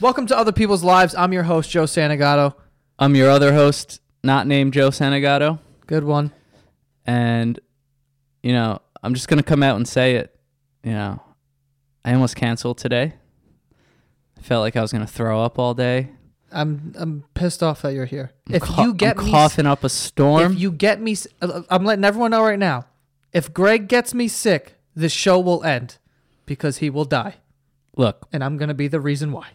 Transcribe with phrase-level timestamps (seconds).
[0.00, 1.14] Welcome to Other People's Lives.
[1.14, 2.54] I'm your host, Joe Santagato.
[2.98, 6.32] I'm your other host, not named Joe Santagato, Good one.
[7.06, 7.58] and
[8.42, 10.34] you know I'm just gonna come out and say it.
[10.82, 11.22] You know,
[12.04, 13.14] I almost canceled today.
[14.38, 16.10] I felt like I was gonna throw up all day.
[16.52, 18.32] I'm I'm pissed off that you're here.
[18.48, 21.16] I'm if cou- you get I'm me, coughing up a storm, if you get me,
[21.42, 22.86] uh, I'm letting everyone know right now.
[23.32, 25.98] If Greg gets me sick, this show will end
[26.46, 27.36] because he will die,
[27.96, 29.48] look, and I'm gonna be the reason why.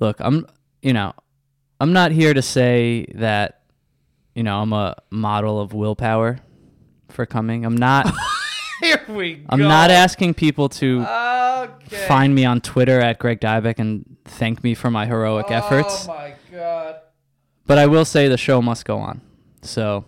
[0.00, 0.46] Look, I'm
[0.82, 1.12] you know,
[1.80, 3.62] I'm not here to say that
[4.34, 6.38] you know I'm a model of willpower
[7.08, 7.64] for coming.
[7.64, 8.12] I'm not.
[8.80, 9.46] Here we go.
[9.48, 11.96] I'm not asking people to Okay.
[12.06, 16.06] find me on Twitter at Greg Dybec and thank me for my heroic efforts.
[16.06, 16.96] Oh my god.
[17.66, 19.22] But I will say the show must go on.
[19.62, 20.04] So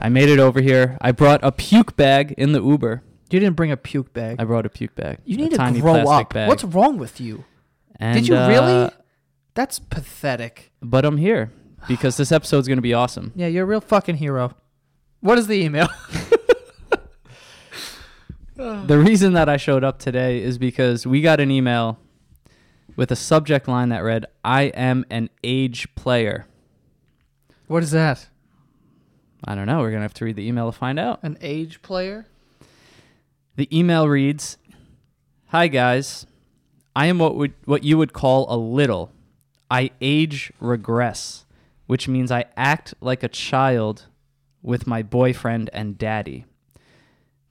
[0.00, 0.96] I made it over here.
[1.00, 3.02] I brought a puke bag in the Uber.
[3.30, 4.36] You didn't bring a puke bag.
[4.38, 5.18] I brought a puke bag.
[5.24, 6.32] you a need to tiny grow plastic up.
[6.32, 6.48] Bag.
[6.48, 7.44] What's wrong with you?
[7.96, 8.90] And, Did you uh, really?
[9.56, 10.70] That's pathetic.
[10.80, 11.50] But I'm here
[11.88, 13.32] because this episode's going to be awesome.
[13.34, 14.54] Yeah, you're a real fucking hero.
[15.20, 15.88] What is the email?
[18.56, 21.98] The reason that I showed up today is because we got an email
[22.96, 26.46] with a subject line that read, I am an age player.
[27.66, 28.28] what is that?
[29.44, 29.80] I don't know.
[29.80, 31.20] We're going to have to read the email to find out.
[31.22, 32.26] An age player?
[33.56, 34.56] The email reads,
[35.48, 36.26] "Hi guys,
[36.94, 39.12] I am what would what you would call a little.
[39.70, 41.44] I age regress,
[41.86, 44.06] which means I act like a child
[44.62, 46.44] with my boyfriend and daddy.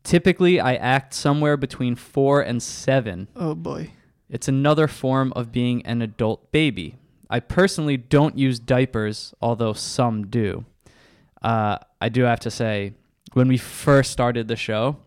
[0.04, 3.28] Typically, I act somewhere between 4 and 7.
[3.36, 3.92] Oh boy.
[4.30, 6.96] It's another form of being an adult baby.
[7.30, 10.66] I personally don't use diapers, although some do.
[11.42, 12.94] Uh, I do have to say,
[13.34, 14.98] when we first started the show,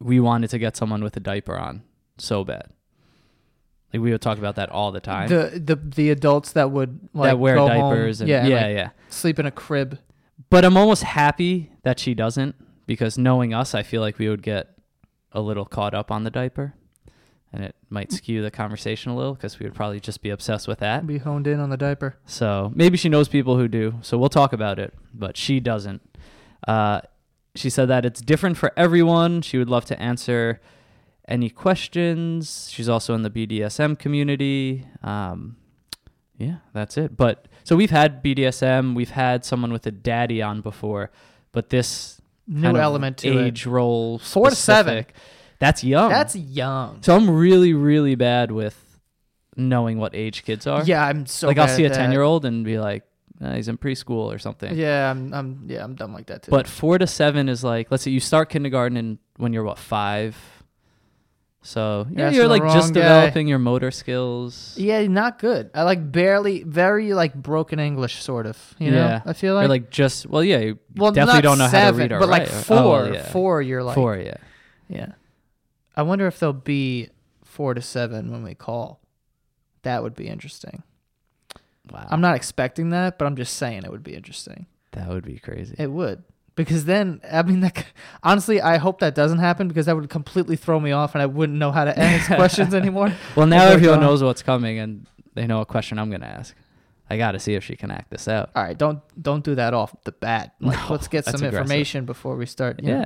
[0.00, 1.82] we wanted to get someone with a diaper on
[2.18, 2.70] so bad.
[3.92, 5.28] Like we would talk about that all the time.
[5.28, 8.66] The the the adults that would like that wear go diapers home, and yeah, yeah,
[8.66, 8.90] like, yeah.
[9.08, 9.98] sleep in a crib.
[10.48, 12.54] But I'm almost happy that she doesn't
[12.86, 14.76] because knowing us, I feel like we would get
[15.32, 16.74] a little caught up on the diaper,
[17.52, 20.68] and it might skew the conversation a little because we would probably just be obsessed
[20.68, 21.06] with that.
[21.06, 22.16] Be honed in on the diaper.
[22.26, 23.94] So maybe she knows people who do.
[24.02, 26.02] So we'll talk about it, but she doesn't.
[26.66, 27.00] Uh,
[27.56, 29.42] she said that it's different for everyone.
[29.42, 30.60] She would love to answer
[31.30, 32.68] any questions.
[32.72, 34.86] She's also in the BDSM community.
[35.02, 35.56] Um,
[36.36, 37.16] yeah, that's it.
[37.16, 41.10] But so we've had BDSM, we've had someone with a daddy on before,
[41.52, 43.46] but this New element to it.
[43.46, 45.06] age role Four to seven.
[45.60, 46.10] That's young.
[46.10, 47.02] That's young.
[47.02, 48.98] so I'm really really bad with
[49.56, 50.82] knowing what age kids are.
[50.82, 53.04] Yeah, I'm so like I'll see a ten year old and be like,
[53.40, 54.74] "Uh, he's in preschool or something.
[54.74, 56.50] Yeah, I'm I'm yeah, I'm dumb like that too.
[56.50, 59.78] But four to seven is like, let's say you start kindergarten and when you're what
[59.78, 60.34] five.
[61.62, 63.00] So yeah, Asking you're like just guy.
[63.02, 64.74] developing your motor skills.
[64.78, 65.70] yeah, not good.
[65.74, 68.56] I like barely, very like broken English, sort of.
[68.78, 69.22] You know, Yeah.
[69.26, 71.96] I feel like, like just well, yeah, you well, definitely don't know seven, how to
[71.98, 72.54] read or but like write.
[72.54, 73.30] Oh, four, Oh, yeah.
[73.30, 73.60] four.
[73.62, 74.36] You're like four, yeah.
[74.88, 75.12] Yeah,
[75.94, 77.10] I wonder if there'll be
[77.44, 79.00] four to seven when we call.
[79.82, 80.82] That would be interesting.
[81.90, 84.66] Wow, I'm not expecting that, but I'm just saying it would be interesting.
[84.92, 85.74] that would be crazy.
[85.78, 86.24] It would.
[86.64, 87.84] Because then, I mean, that,
[88.22, 91.26] honestly, I hope that doesn't happen because that would completely throw me off and I
[91.26, 93.12] wouldn't know how to ask questions anymore.
[93.36, 96.26] well, now like, everyone uh, knows what's coming and they know a question I'm gonna
[96.26, 96.54] ask.
[97.08, 98.50] I got to see if she can act this out.
[98.54, 100.54] All right, don't don't do that off the bat.
[100.60, 101.62] Like, No, let's get that's some aggressive.
[101.66, 102.80] information before we start.
[102.82, 103.04] you Yeah, know?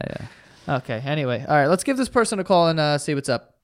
[0.68, 0.76] yeah.
[0.76, 1.00] Okay.
[1.04, 3.54] Anyway, all right, let's give this person a call and uh, see what's up.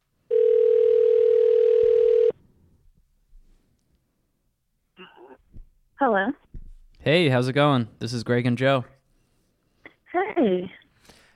[5.98, 6.32] Hello.
[7.00, 7.88] Hey, how's it going?
[7.98, 8.84] This is Greg and Joe.
[10.12, 10.72] Hey.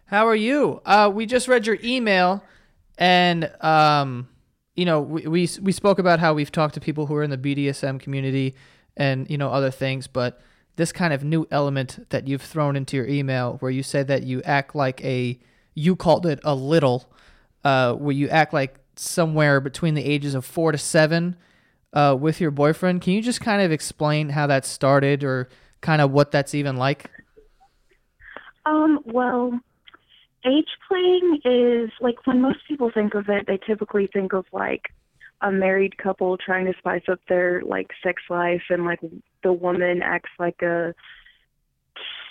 [0.06, 0.80] How are you?
[0.84, 2.42] Uh, we just read your email,
[2.98, 4.28] and um,
[4.74, 7.30] you know, we, we we spoke about how we've talked to people who are in
[7.30, 8.54] the BDSM community,
[8.96, 10.40] and you know other things, but
[10.76, 14.24] this kind of new element that you've thrown into your email, where you say that
[14.24, 15.38] you act like a,
[15.74, 17.08] you called it a little,
[17.62, 21.36] uh, where you act like somewhere between the ages of four to seven,
[21.92, 23.02] uh, with your boyfriend.
[23.02, 25.48] Can you just kind of explain how that started, or
[25.80, 27.08] kind of what that's even like?
[28.66, 29.60] Um, well,
[30.46, 34.82] age playing is like when most people think of it, they typically think of like
[35.40, 39.00] a married couple trying to spice up their like sex life and like
[39.42, 40.94] the woman acts like a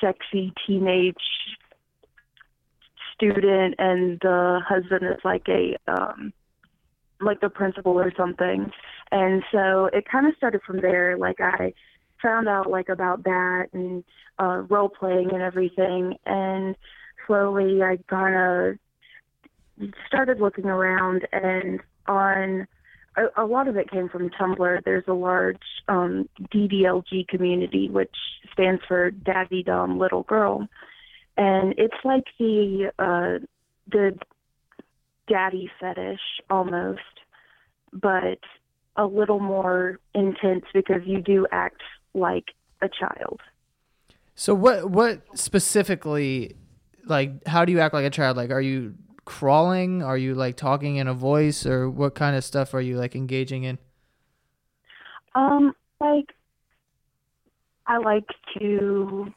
[0.01, 1.15] sexy teenage
[3.13, 6.33] student and the husband is like a um
[7.21, 8.69] like the principal or something.
[9.11, 11.17] And so it kind of started from there.
[11.17, 11.73] Like I
[12.23, 14.03] found out like about that and
[14.39, 16.75] uh, role playing and everything, and
[17.27, 18.35] slowly I kind
[19.79, 22.67] of started looking around and on
[23.15, 24.83] a, a lot of it came from Tumblr.
[24.83, 28.15] There's a large um, DDLG community, which
[28.53, 30.67] stands for Daddy Dom Little Girl,
[31.37, 33.45] and it's like the uh,
[33.91, 34.17] the
[35.27, 36.19] daddy fetish
[36.49, 36.99] almost,
[37.91, 38.39] but
[38.95, 41.81] a little more intense because you do act
[42.13, 42.45] like
[42.81, 43.41] a child.
[44.35, 46.55] So what what specifically
[47.05, 48.37] like how do you act like a child?
[48.37, 48.95] Like are you
[49.25, 50.03] crawling?
[50.03, 53.15] Are you like talking in a voice or what kind of stuff are you like
[53.15, 53.77] engaging in?
[55.35, 56.33] Um like
[57.85, 58.27] I like
[58.57, 59.33] to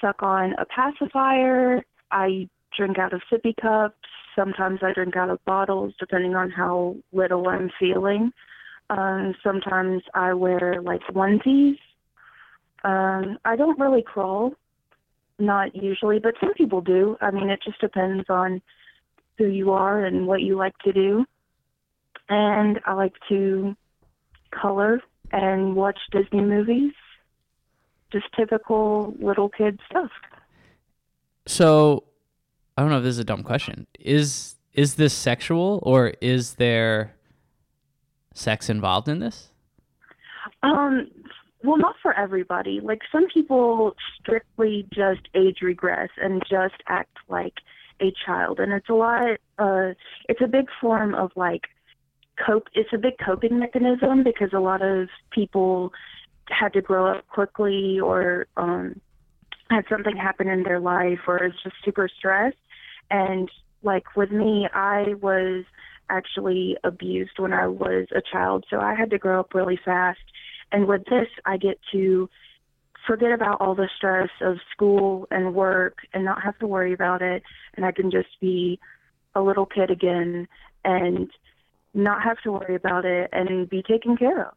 [0.00, 1.82] suck on a pacifier.
[2.10, 3.96] I drink out of sippy cups.
[4.34, 8.32] Sometimes I drink out of bottles, depending on how little I'm feeling.
[8.90, 11.78] Um, sometimes I wear like onesies.
[12.84, 14.54] Um, I don't really crawl,
[15.38, 17.16] not usually, but some people do.
[17.20, 18.62] I mean, it just depends on
[19.38, 21.24] who you are and what you like to do.
[22.28, 23.76] And I like to
[24.50, 25.00] color
[25.32, 26.92] and watch Disney movies.
[28.12, 30.10] Just typical little kid stuff.
[31.46, 32.04] So,
[32.76, 33.86] I don't know if this is a dumb question.
[33.98, 37.16] Is is this sexual or is there
[38.34, 39.50] sex involved in this?
[40.62, 41.08] Um,
[41.62, 42.80] well, not for everybody.
[42.80, 47.54] Like some people strictly just age regress and just act like
[48.00, 49.38] a child, and it's a lot.
[49.58, 49.94] Uh,
[50.28, 51.62] it's a big form of like
[52.44, 52.68] cope.
[52.74, 55.92] It's a big coping mechanism because a lot of people
[56.48, 59.00] had to grow up quickly or um,
[59.70, 62.56] had something happen in their life or is just super stressed.
[63.10, 63.50] And
[63.82, 65.64] like with me, I was
[66.08, 70.20] actually abused when I was a child, so I had to grow up really fast.
[70.72, 72.28] And with this, I get to
[73.06, 77.22] forget about all the stress of school and work and not have to worry about
[77.22, 77.42] it.
[77.76, 78.80] And I can just be
[79.34, 80.48] a little kid again
[80.84, 81.30] and
[81.94, 84.54] not have to worry about it and be taken care of.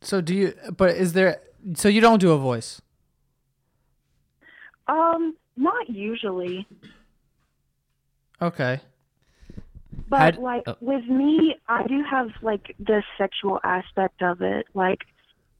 [0.00, 1.40] So do you but is there
[1.74, 2.80] so you don't do a voice?
[4.88, 6.66] Um, not usually.
[8.40, 8.80] Okay.
[10.12, 10.76] But like oh.
[10.80, 14.66] with me, I do have like the sexual aspect of it.
[14.74, 15.00] Like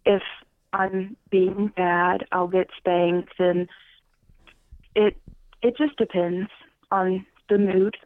[0.04, 0.22] if
[0.74, 3.68] I'm being bad, I'll get spanked, and
[4.94, 5.16] it
[5.62, 6.50] it just depends
[6.90, 7.96] on the mood.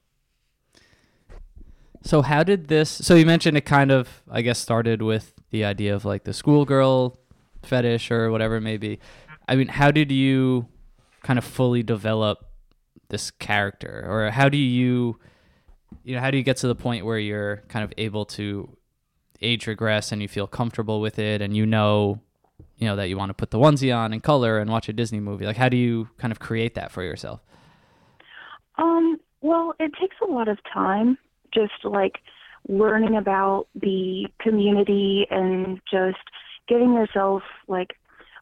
[2.02, 2.90] So how did this?
[2.90, 6.32] So you mentioned it kind of, I guess, started with the idea of like the
[6.32, 7.18] schoolgirl
[7.64, 9.00] fetish or whatever it may be.
[9.48, 10.68] I mean, how did you
[11.24, 12.46] kind of fully develop
[13.08, 15.18] this character, or how do you,
[16.04, 18.76] you know, how do you get to the point where you're kind of able to
[19.42, 22.20] age regress and you feel comfortable with it, and you know,
[22.78, 24.92] you know that you want to put the onesie on and color and watch a
[24.92, 25.46] Disney movie?
[25.46, 27.40] Like, how do you kind of create that for yourself?
[28.78, 31.18] Um, well, it takes a lot of time
[31.52, 32.18] just like
[32.68, 36.18] learning about the community and just
[36.68, 37.94] getting yourself like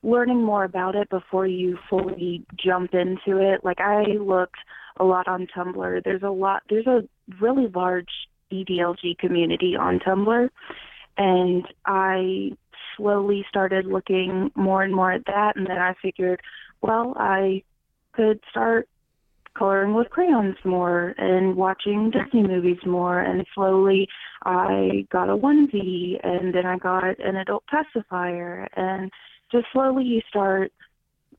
[0.03, 3.65] learning more about it before you fully jump into it.
[3.65, 4.59] Like I looked
[4.99, 6.05] a lot on Tumblr.
[6.05, 7.03] There's a lot there's a
[7.41, 8.09] really large
[8.53, 10.49] DDLG community on Tumblr
[11.17, 12.53] and I
[12.97, 16.41] slowly started looking more and more at that and then I figured,
[16.81, 17.63] well, I
[18.13, 18.89] could start
[19.57, 24.09] coloring with crayons more and watching Disney movies more and slowly
[24.45, 29.11] I got a onesie and then I got an adult pacifier and
[29.53, 30.73] just slowly you start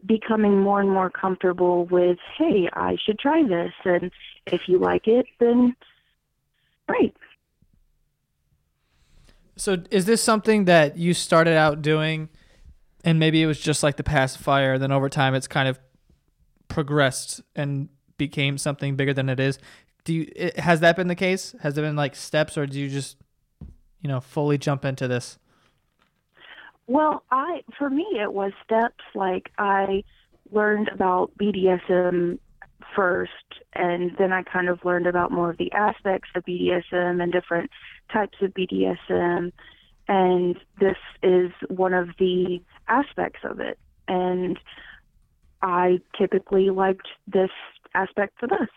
[0.06, 4.12] becoming more and more comfortable with, hey, I should try this and
[4.46, 5.76] if you like it then
[6.88, 7.16] great.
[9.56, 12.30] So is this something that you started out doing
[13.04, 15.80] and maybe it was just like the pacifier then over time it's kind of
[16.68, 19.60] progressed and became something bigger than it is?
[20.04, 21.56] Do you it, has that been the case?
[21.62, 23.18] Has there been like steps or do you just
[24.02, 25.40] you know fully jump into this?
[26.88, 30.04] Well, I for me it was steps like I
[30.52, 32.40] learned about BDSM
[32.96, 33.32] first
[33.74, 37.72] and then I kind of learned about more of the aspects of BDSM and different
[38.12, 39.52] types of BDSM
[40.08, 44.60] and this is one of the aspects of it and
[45.62, 47.50] I typically liked this
[47.96, 48.72] aspect the best.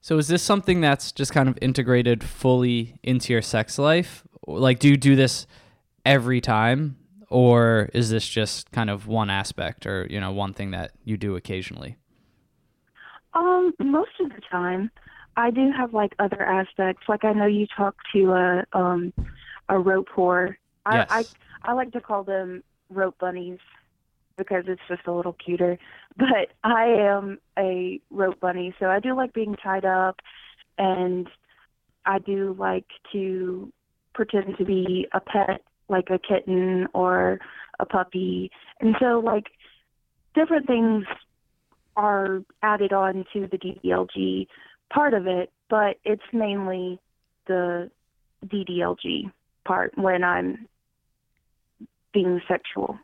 [0.00, 4.24] So is this something that's just kind of integrated fully into your sex life?
[4.46, 5.46] Like do you do this
[6.04, 6.96] every time
[7.28, 11.16] or is this just kind of one aspect or, you know, one thing that you
[11.16, 11.96] do occasionally?
[13.34, 14.90] Um, most of the time,
[15.36, 17.04] I do have like other aspects.
[17.08, 19.12] Like I know you talk to a um
[19.68, 20.56] a rope whore.
[20.86, 21.06] I, Yes.
[21.10, 23.58] I I like to call them rope bunnies
[24.36, 25.78] because it's just a little cuter.
[26.16, 30.18] But I am a rope bunny, so I do like being tied up,
[30.76, 31.28] and
[32.04, 33.72] I do like to
[34.14, 37.38] pretend to be a pet, like a kitten or
[37.78, 38.50] a puppy.
[38.80, 39.46] And so, like,
[40.34, 41.04] different things
[41.96, 44.46] are added on to the DDLG
[44.92, 47.00] part of it, but it's mainly
[47.46, 47.90] the
[48.46, 49.32] DDLG
[49.64, 50.68] part when I'm
[52.12, 52.98] being sexual.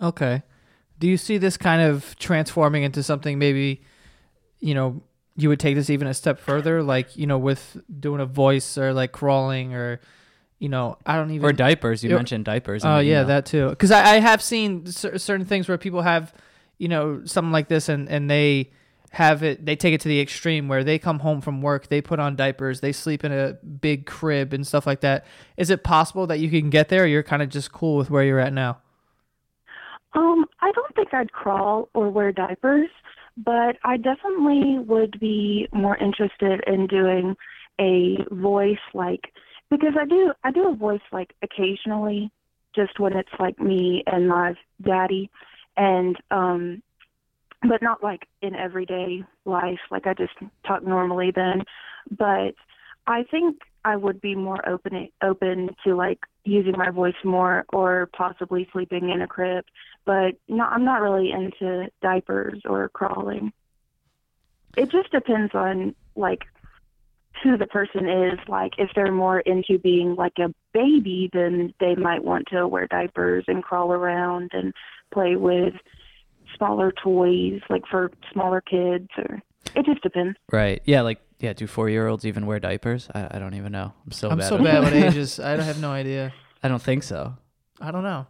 [0.00, 0.42] Okay.
[0.98, 3.82] Do you see this kind of transforming into something maybe,
[4.60, 5.02] you know,
[5.36, 8.76] you would take this even a step further, like you know, with doing a voice
[8.76, 10.00] or like crawling or,
[10.62, 12.04] you know, I don't even Or diapers.
[12.04, 12.16] You Yeah.
[12.16, 12.84] mentioned diapers.
[12.84, 13.26] Oh the yeah, email.
[13.26, 13.68] that too.
[13.70, 16.32] Because I, I have seen cer- certain things where people have,
[16.78, 18.70] you know, something like this, and and they
[19.10, 19.66] have it.
[19.66, 22.36] They take it to the extreme where they come home from work, they put on
[22.36, 25.26] diapers, they sleep in a big crib and stuff like that.
[25.56, 27.02] Is it possible that you can get there?
[27.02, 28.78] Or you're kind of just cool with where you're at now.
[30.14, 32.88] Um, I don't think I'd crawl or wear diapers,
[33.36, 37.36] but I definitely would be more interested in doing
[37.80, 39.32] a voice like
[39.72, 42.30] because I do I do a voice like occasionally
[42.76, 45.30] just when it's like me and my daddy.
[45.76, 46.82] And um
[47.62, 50.34] but not like in everyday life like I just
[50.66, 51.62] talk normally then.
[52.10, 52.54] But
[53.06, 58.10] I think I would be more open open to like using my voice more or
[58.14, 59.64] possibly sleeping in a crib.
[60.04, 63.54] But no, I'm not really into diapers or crawling.
[64.76, 66.42] It just depends on like
[67.42, 68.38] who the person is.
[68.48, 72.86] Like if they're more into being like a baby, then they might want to wear
[72.86, 74.72] diapers and crawl around and
[75.12, 75.74] play with
[76.56, 79.08] smaller toys, like for smaller kids.
[79.16, 79.42] Or
[79.74, 80.36] it just depends.
[80.50, 80.82] Right.
[80.84, 81.02] Yeah.
[81.02, 81.52] Like yeah.
[81.52, 83.08] Do four year olds even wear diapers?
[83.14, 83.92] I, I don't even know.
[84.04, 84.48] I'm so I'm bad.
[84.48, 85.40] so at bad with ages.
[85.40, 86.32] I don't have no idea.
[86.62, 87.36] I don't think so.
[87.80, 88.26] I don't know.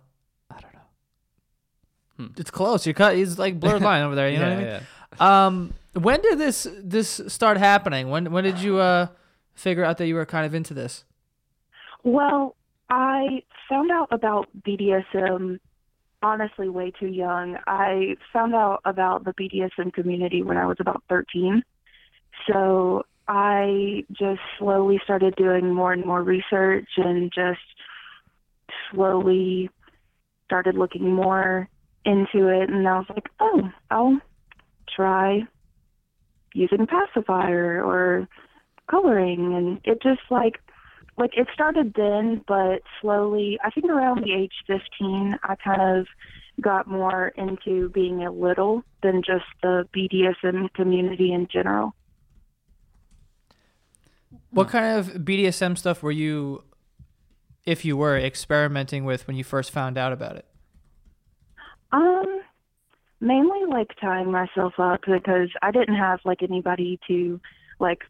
[0.50, 2.30] I don't know.
[2.38, 2.86] It's close.
[2.86, 3.16] You're cut.
[3.16, 4.30] He's like blurred line over there.
[4.30, 4.86] You know yeah, what I mean?
[5.20, 5.46] yeah.
[5.46, 8.10] Um, when did this this start happening?
[8.10, 9.08] When when did you uh
[9.54, 11.04] figure out that you were kind of into this?
[12.02, 12.56] Well,
[12.90, 15.58] I found out about BDSM
[16.22, 17.58] honestly way too young.
[17.66, 21.62] I found out about the BDSM community when I was about 13.
[22.46, 27.60] So I just slowly started doing more and more research and just
[28.90, 29.70] slowly
[30.44, 31.68] started looking more
[32.04, 32.68] into it.
[32.68, 34.20] And I was like, oh, I'll
[34.94, 35.42] try
[36.54, 38.28] using pacifier or
[38.90, 39.54] coloring.
[39.54, 40.60] And it just like,
[41.18, 46.06] like it started then, but slowly, I think around the age 15, I kind of
[46.60, 51.94] got more into being a little than just the BDSM community in general.
[54.50, 56.62] What kind of BDSM stuff were you,
[57.64, 60.46] if you were, experimenting with when you first found out about it?
[61.90, 62.41] Um,
[63.22, 67.40] mainly like tying myself up because I didn't have like anybody to
[67.78, 68.00] like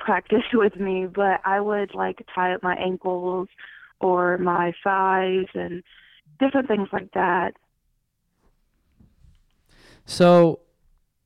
[0.00, 3.48] practice with me, but I would like tie up my ankles
[4.00, 5.82] or my thighs and
[6.40, 7.52] different things like that.
[10.06, 10.60] So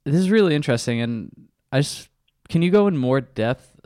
[0.04, 2.08] this is really interesting, and I just
[2.48, 3.80] can you go in more depth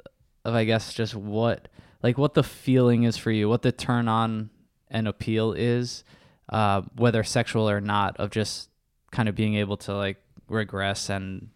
[0.44, 1.68] of I guess just what
[2.02, 4.50] like what the feeling is for you, what the turn on
[4.90, 6.04] and appeal is,
[6.48, 8.68] uh, whether sexual or not, of just
[9.12, 10.16] kind of being able to like
[10.48, 11.48] regress and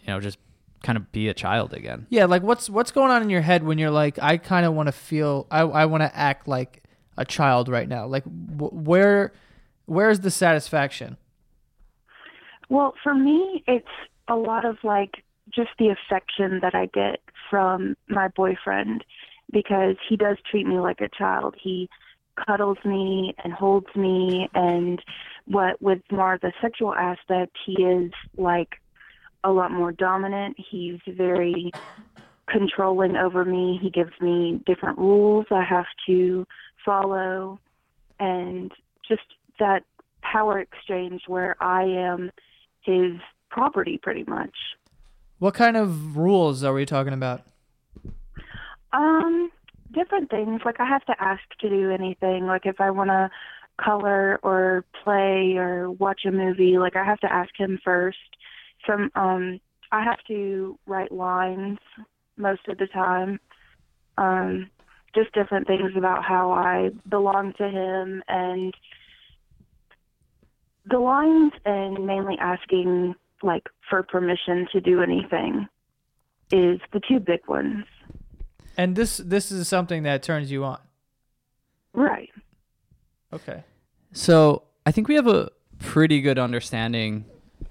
[0.00, 0.38] you know just
[0.82, 2.06] kind of be a child again.
[2.10, 4.74] Yeah, like what's what's going on in your head when you're like, I kind of
[4.74, 6.84] want to feel, I I want to act like
[7.16, 8.06] a child right now.
[8.06, 9.32] Like wh- where
[9.86, 11.16] where's the satisfaction?
[12.68, 13.86] Well, for me, it's
[14.28, 19.04] a lot of like just the affection that I get from my boyfriend
[19.52, 21.54] because he does treat me like a child.
[21.60, 21.88] He
[22.46, 25.00] cuddles me and holds me and
[25.46, 28.80] what with more of the sexual aspect, he is like
[29.42, 30.56] a lot more dominant.
[30.58, 31.70] He's very
[32.48, 33.78] controlling over me.
[33.80, 36.46] He gives me different rules I have to
[36.84, 37.58] follow
[38.18, 38.72] and
[39.06, 39.22] just
[39.58, 39.84] that
[40.22, 42.30] power exchange where I am
[42.82, 43.12] his
[43.50, 44.54] property pretty much.
[45.38, 47.42] What kind of rules are we talking about?
[48.92, 49.50] Um,
[49.92, 50.62] different things.
[50.64, 52.46] Like I have to ask to do anything.
[52.46, 53.30] Like if I want to
[53.82, 58.18] color or play or watch a movie, like I have to ask him first.
[58.86, 59.60] Some um
[59.92, 61.78] I have to write lines
[62.36, 63.40] most of the time.
[64.18, 64.70] Um
[65.14, 68.74] just different things about how I belong to him and
[70.86, 75.68] the lines and mainly asking like for permission to do anything
[76.50, 77.84] is the two big ones.
[78.76, 80.80] And this this is something that turns you on.
[81.92, 82.30] Right.
[83.34, 83.62] Okay.
[84.12, 87.24] So I think we have a pretty good understanding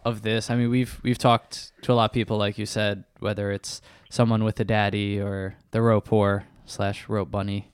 [0.06, 0.50] of this.
[0.50, 3.82] I mean, we've we've talked to a lot of people, like you said, whether it's
[4.10, 7.72] someone with a daddy or the rope whore slash rope bunny,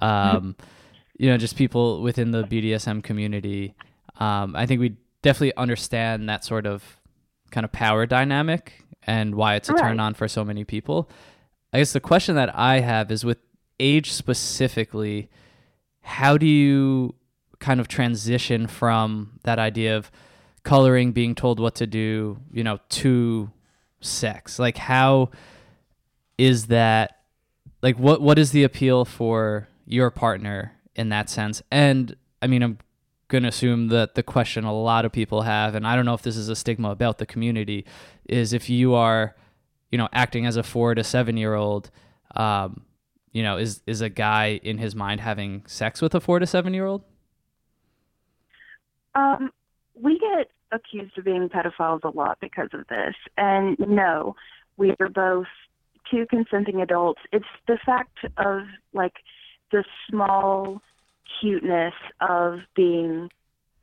[0.00, 0.56] um,
[1.18, 3.74] you know, just people within the BDSM community.
[4.18, 6.82] Um, I think we definitely understand that sort of
[7.50, 9.82] kind of power dynamic and why it's a Right.
[9.82, 11.08] turn on for so many people.
[11.72, 13.38] I guess the question that I have is with
[13.80, 15.30] age specifically,
[16.02, 17.14] how do you
[17.60, 20.10] kind of transition from that idea of
[20.62, 23.50] coloring being told what to do, you know, to
[24.00, 24.58] sex?
[24.58, 25.30] Like how
[26.36, 27.18] is that
[27.82, 31.62] like what what is the appeal for your partner in that sense?
[31.70, 32.78] And I mean, I'm
[33.28, 36.14] going to assume that the question a lot of people have and I don't know
[36.14, 37.84] if this is a stigma about the community
[38.26, 39.34] is if you are,
[39.90, 41.90] you know, acting as a 4 to 7 year old
[42.36, 42.82] um
[43.32, 46.46] you know, is is a guy in his mind having sex with a 4 to
[46.46, 47.02] 7 year old?
[49.18, 49.50] Um,
[50.00, 53.14] we get accused of being pedophiles a lot because of this.
[53.36, 54.36] And no,
[54.76, 55.46] we are both
[56.10, 57.20] two consenting adults.
[57.32, 59.14] It's the fact of like
[59.72, 60.82] the small
[61.40, 63.30] cuteness of being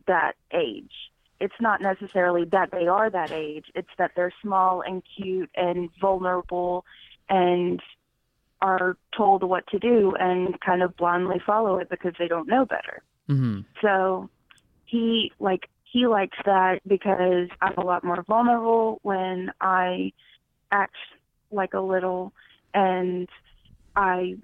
[0.07, 0.91] that age.
[1.39, 5.89] It's not necessarily that they are that age, it's that they're small and cute and
[5.99, 6.85] vulnerable
[7.29, 7.81] and
[8.61, 12.65] are told what to do and kind of blindly follow it because they don't know
[12.65, 13.03] better.
[13.29, 13.65] Mhm.
[13.81, 14.29] So
[14.95, 20.13] he like he likes that because I'm a lot more vulnerable when I
[20.71, 20.95] act
[21.51, 22.33] like a little
[22.73, 23.29] and
[23.95, 24.35] I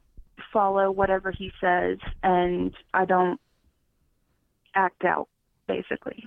[0.51, 3.39] follow whatever he says and I don't
[4.75, 5.27] act out
[5.67, 6.25] basically.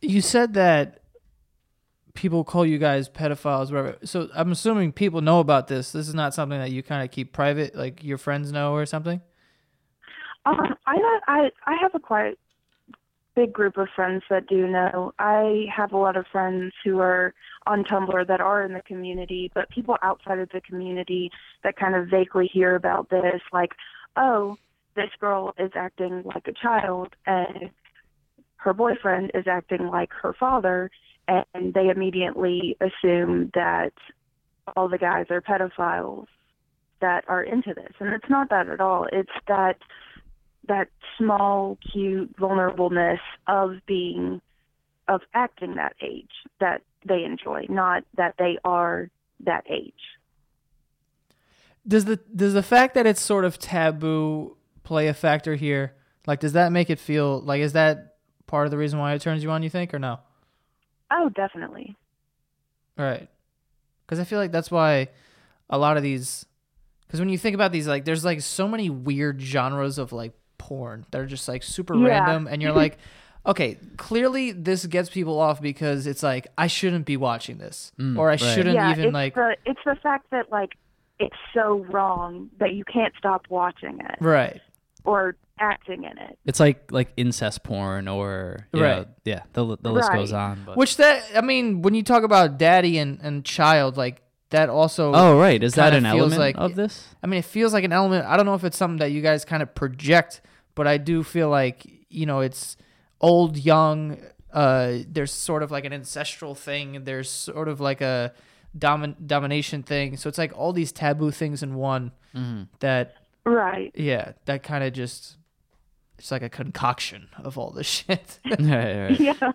[0.00, 1.00] You said that
[2.12, 3.96] people call you guys pedophiles, whatever.
[4.04, 5.92] So I'm assuming people know about this.
[5.92, 8.84] This is not something that you kind of keep private, like your friends know or
[8.86, 9.20] something.
[10.46, 12.38] Um, I I I have a quite
[13.34, 15.12] big group of friends that do know.
[15.18, 17.34] I have a lot of friends who are
[17.66, 21.30] on Tumblr that are in the community, but people outside of the community
[21.62, 23.72] that kind of vaguely hear about this, like,
[24.16, 24.56] oh,
[24.94, 27.70] this girl is acting like a child, and
[28.56, 30.90] her boyfriend is acting like her father,
[31.26, 33.92] and they immediately assume that
[34.76, 36.26] all the guys are pedophiles
[37.00, 39.06] that are into this, and it's not that at all.
[39.12, 39.76] It's that
[40.68, 44.40] that small, cute vulnerableness of being,
[45.08, 49.10] of acting that age that they enjoy, not that they are
[49.44, 49.92] that age.
[51.86, 55.94] Does the does the fact that it's sort of taboo play a factor here?
[56.26, 59.20] Like, does that make it feel like is that part of the reason why it
[59.20, 59.62] turns you on?
[59.62, 60.20] You think or no?
[61.10, 61.94] Oh, definitely.
[62.96, 63.28] Right.
[64.06, 65.08] Because I feel like that's why
[65.68, 66.46] a lot of these.
[67.06, 70.32] Because when you think about these, like, there's like so many weird genres of like
[70.68, 72.08] porn that are just like super Yeah.
[72.08, 72.96] random, and you're like,
[73.46, 78.18] okay, clearly this gets people off because it's like I shouldn't be watching this, Mm,
[78.18, 78.40] or I right.
[78.40, 79.34] shouldn't yeah, even it's like.
[79.34, 80.72] the it's the fact that like
[81.20, 84.60] it's so wrong that you can't stop watching it Right.
[85.04, 86.38] or acting in it.
[86.46, 88.96] It's like like incest porn or you Right.
[89.02, 90.18] know, yeah, the the list Right.
[90.18, 90.62] goes on.
[90.66, 94.68] But Which that I mean, when you talk about daddy and and child, like that
[94.68, 95.12] also.
[95.14, 97.14] oh right, is that an element like- of this?
[97.22, 98.24] I mean, it feels like an element.
[98.26, 100.40] I don't know if it's something that you guys kind of project,
[100.74, 102.76] but I do feel like you know it's
[103.20, 104.18] old, young.
[104.52, 107.04] Uh, there's sort of like an ancestral thing.
[107.04, 108.32] There's sort of like a
[108.78, 110.16] domin- domination thing.
[110.16, 112.12] So it's like all these taboo things in one.
[112.34, 112.68] Mhm.
[112.80, 113.90] That Right.
[113.94, 115.36] yeah, that kind of just
[116.18, 118.38] it's like a concoction of all this shit.
[118.60, 119.20] right, right.
[119.20, 119.50] Yeah.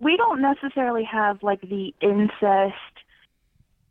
[0.00, 2.74] we don't necessarily have like the incest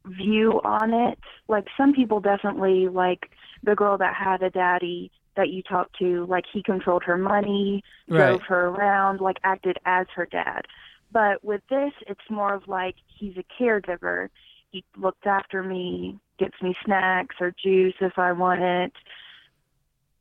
[0.06, 1.20] view on it.
[1.48, 3.30] Like some people definitely like
[3.64, 7.84] the girl that had a daddy that you talked to, like he controlled her money,
[8.18, 10.64] drove her around, like acted as her dad.
[11.12, 14.30] But with this, it's more of like he's a caregiver.
[14.72, 18.94] He looks after me, gets me snacks or juice if I want it,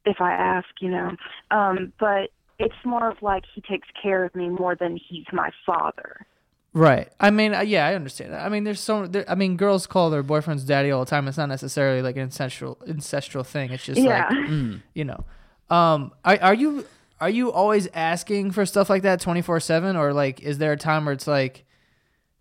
[0.04, 1.16] if I ask, you know.
[1.50, 5.50] Um, but it's more of like he takes care of me more than he's my
[5.66, 6.26] father.
[6.74, 7.08] Right.
[7.18, 8.44] I mean, uh, yeah, I understand that.
[8.44, 9.06] I mean, there's so.
[9.06, 11.26] There, I mean, girls call their boyfriends daddy all the time.
[11.26, 13.72] It's not necessarily like an ancestral ancestral thing.
[13.72, 14.28] It's just yeah.
[14.28, 14.82] like Mm.
[14.94, 15.24] you know.
[15.70, 16.86] Um, are, are you
[17.20, 20.72] are you always asking for stuff like that twenty four seven, or like is there
[20.72, 21.64] a time where it's like,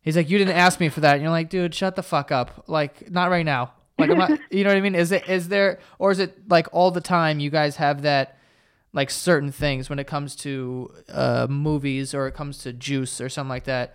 [0.02, 2.32] he's like, you didn't ask me for that, and you're like, dude, shut the fuck
[2.32, 4.96] up, like not right now, like I'm not, you know what I mean?
[4.96, 8.34] Is it is there or is it like all the time you guys have that?
[8.94, 13.30] Like certain things when it comes to uh, movies or it comes to juice or
[13.30, 13.94] something like that.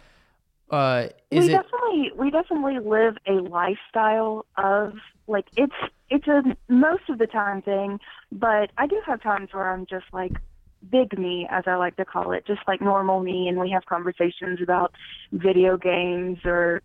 [0.73, 4.95] Uh, is we it definitely we definitely live a lifestyle of
[5.27, 5.75] like it's
[6.09, 8.01] it's a most of the time thing,
[8.33, 10.33] but I do have times where I'm just like
[10.91, 13.85] big me, as I like to call it, just like normal me, and we have
[13.85, 14.93] conversations about
[15.31, 16.83] video games or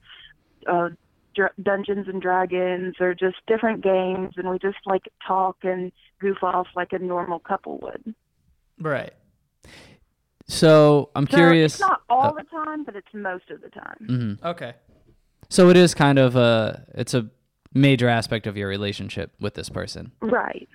[0.70, 0.90] uh,
[1.34, 6.44] Dr- Dungeons and Dragons or just different games, and we just like talk and goof
[6.44, 8.14] off like a normal couple would.
[8.80, 9.14] Right.
[10.48, 11.74] So I'm So curious.
[11.74, 13.98] it's not all uh, the time, but it's most of the time.
[14.42, 14.44] mhm.
[14.44, 14.74] Okay.
[15.50, 17.30] So it is kind of a it's a
[17.74, 20.12] major aspect of your relationship with this person.
[20.22, 20.68] Right.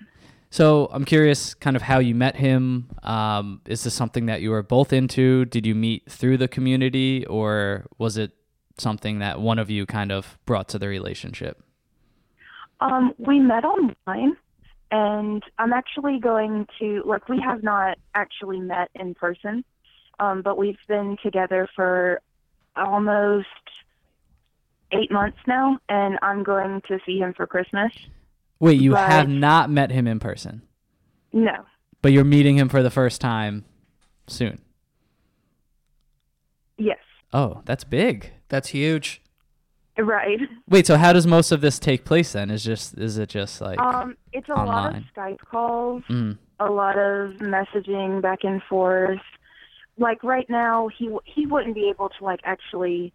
[0.50, 2.90] So I'm curious, kind of how you met him.
[3.02, 5.46] Um, is this something that you were both into?
[5.46, 8.32] Did you meet through the community, or was it
[8.76, 11.62] something that one of you kind of brought to the relationship?
[12.82, 14.37] Um, we met online,
[14.92, 19.64] and I'm actually going to like we have not actually met in person,
[20.20, 22.20] um, but we've been together for
[22.76, 23.46] almost
[24.92, 27.90] eight months now, and I'm going to see him for Christmas.
[28.61, 29.11] Wait, you Right.
[29.11, 30.62] have not met him in person,
[31.33, 31.64] No,
[32.02, 33.64] but you're meeting him for the first time
[34.28, 34.61] soon.
[36.78, 36.98] yes,
[37.33, 38.31] Oh, that's big.
[38.48, 39.21] That's huge.
[39.98, 40.38] Right.
[40.68, 42.50] Wait, so how does most of this take place then?
[42.50, 46.02] Is just is it just like Um, it's a lot of Skype calls.
[46.09, 49.20] mm, a lot of messaging back and forth.
[49.98, 53.12] Like right now, he he wouldn't be able to like actually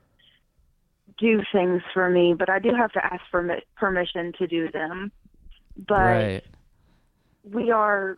[1.18, 4.70] do things for me, but I do have to ask for mi- permission to do
[4.72, 5.12] them.
[5.88, 6.44] But right?
[7.52, 8.18] we are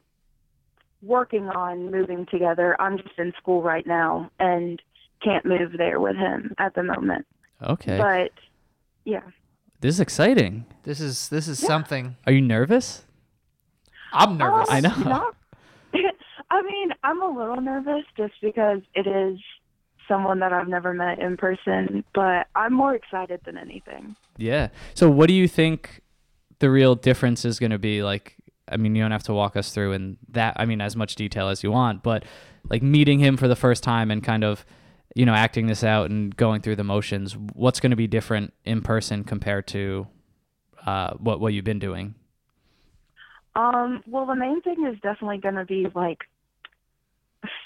[1.01, 2.75] working on moving together.
[2.81, 4.81] I'm just in school right now and
[5.23, 7.25] can't move there with him at the moment.
[7.61, 8.31] Okay, But
[9.05, 9.21] yeah.
[9.81, 10.65] this is exciting.
[10.83, 11.67] This is this is Yeah.
[11.67, 12.15] something.
[12.27, 13.05] Are you nervous?
[14.13, 14.69] I'm nervous.
[14.69, 14.95] Um, I know.
[15.05, 15.35] not-
[16.51, 19.39] I mean, I'm a little nervous just because it is
[20.07, 24.15] someone that I've never met in person, but I'm more excited than anything.
[24.37, 24.69] Yeah.
[24.95, 26.01] So what do you think
[26.57, 28.35] the real difference is going to be like
[28.67, 31.15] I mean you don't have to walk us through in that I mean as much
[31.15, 32.23] detail as you want, but
[32.69, 34.65] like meeting him for the first time and kind of
[35.15, 38.53] you know acting this out and going through the motions, what's going to be different
[38.65, 40.07] in person compared to
[40.85, 42.15] uh what what you've been doing?
[43.55, 46.19] Um, well, the main thing is definitely going to be like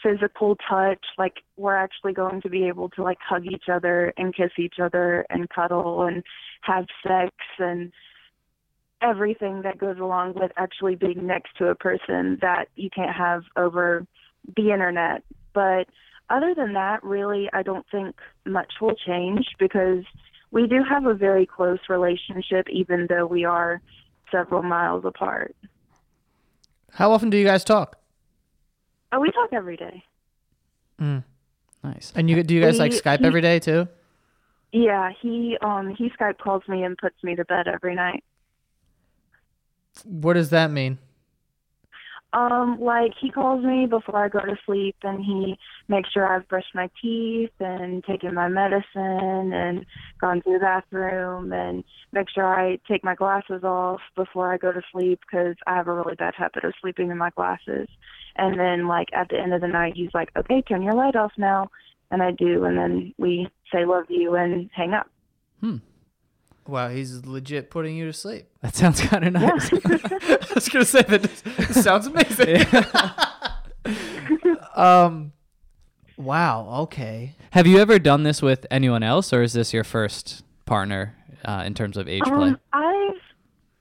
[0.01, 1.03] physical touch.
[1.17, 4.75] Like we're actually going to be able to like hug each other and kiss each
[4.81, 6.23] other and cuddle and
[6.61, 7.91] have sex and
[9.01, 13.43] everything that goes along with actually being next to a person that you can't have
[13.55, 14.05] over
[14.55, 15.23] the internet.
[15.53, 15.87] But
[16.33, 18.15] other than that, really, I don't think
[18.45, 20.03] much will change because
[20.51, 23.81] we do have a very close relationship, even though we are
[24.31, 25.55] several miles apart.
[26.91, 27.97] How often do you guys talk?
[29.11, 30.03] Oh, we talk every day.
[30.99, 31.23] Mm.
[31.83, 32.13] Nice.
[32.15, 33.87] And you do you guys like Skype he- every day too?
[34.71, 38.23] Yeah, he um he Skype calls me and puts me to bed every night.
[40.03, 40.97] What does that mean?
[42.33, 45.55] Um, like he calls me before I go to sleep and he
[45.87, 49.85] makes sure I've brushed my teeth and taken my medicine and
[50.19, 54.71] gone to the bathroom and make sure I take my glasses off before I go
[54.71, 57.87] to sleep because I have a really bad habit of sleeping in my glasses.
[58.35, 61.15] And then like at the end of the night he's like, "Okay, turn your light
[61.15, 61.69] off now."
[62.09, 65.07] And I do and then we say love you and hang up.
[66.67, 68.47] Wow, he's legit putting you to sleep.
[68.61, 69.73] That sounds kind of nice.
[69.73, 72.65] I was gonna say that this sounds amazing.
[74.75, 75.33] um,
[76.15, 76.83] wow.
[76.83, 77.35] Okay.
[77.51, 81.63] Have you ever done this with anyone else or is this your first partner uh,
[81.65, 82.31] in terms of age play?
[82.31, 83.21] Um, I've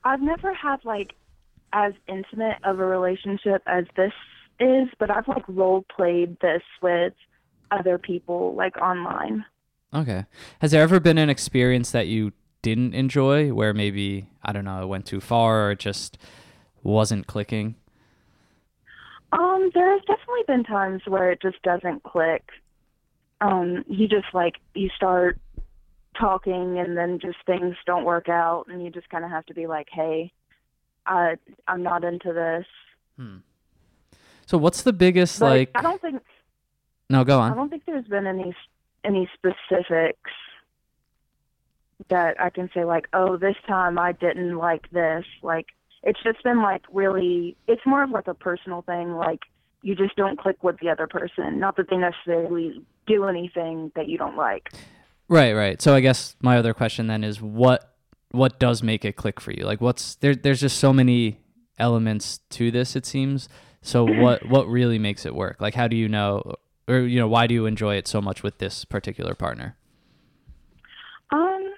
[0.03, 1.14] I've never had like
[1.73, 4.12] as intimate of a relationship as this
[4.59, 7.14] is, but I've like role played this with
[7.71, 9.45] other people like online.
[9.95, 10.25] Okay.
[10.61, 14.83] Has there ever been an experience that you didn't enjoy where maybe, I don't know,
[14.83, 16.16] it went too far or it just
[16.83, 17.75] wasn't clicking?
[19.33, 22.48] Um, there's definitely been times where it just doesn't click.
[23.40, 25.38] Um, you just like you start
[26.18, 29.55] talking and then just things don't work out and you just kind of have to
[29.55, 30.33] be like, "Hey,
[31.07, 32.66] I I'm not into this."
[34.46, 36.22] So what's the biggest But like I don't think
[37.09, 37.53] No, go on.
[37.53, 38.55] I don't think there's been any
[39.03, 40.31] any specifics
[42.09, 45.25] that I can say like, oh, this time I didn't like this.
[45.43, 45.67] Like
[46.03, 47.57] it's just been like really.
[47.69, 49.12] It's more of like a personal thing.
[49.12, 49.41] Like
[49.83, 51.59] you just don't click with the other person.
[51.59, 54.73] Not that they necessarily do anything that you don't like.
[55.29, 55.81] Right, right.
[55.81, 57.95] So I guess my other question then is what
[58.31, 59.65] what does make it click for you?
[59.65, 61.38] Like what's there there's just so many
[61.79, 63.49] elements to this it seems.
[63.81, 65.61] So what what really makes it work?
[65.61, 66.55] Like how do you know
[66.88, 69.77] or you know why do you enjoy it so much with this particular partner?
[71.31, 71.73] Um,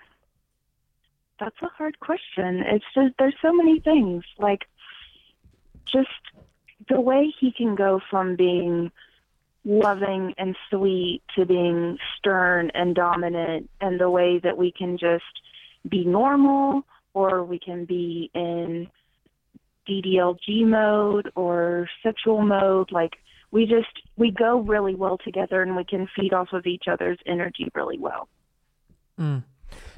[1.39, 2.63] that's a hard question.
[2.67, 4.63] It's just there's so many things like
[5.91, 6.09] just
[6.89, 8.91] the way he can go from being
[9.65, 15.25] loving and sweet to being stern and dominant, and the way that we can just
[15.89, 16.83] be normal
[17.15, 18.89] or we can be in
[19.89, 22.91] DDLG mode or sexual mode.
[22.93, 23.13] Like
[23.51, 27.19] we just we go really well together, and we can feed off of each other's
[27.27, 28.29] energy really well.
[29.19, 29.45] Mm.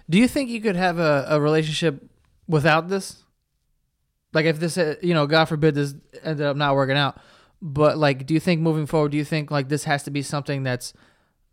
[0.09, 2.03] Do you think you could have a, a relationship
[2.47, 3.25] without this?
[4.33, 7.19] Like if this, uh, you know, God forbid this ended up not working out,
[7.62, 10.23] but like, do you think moving forward, do you think like this has to be
[10.23, 10.92] something that's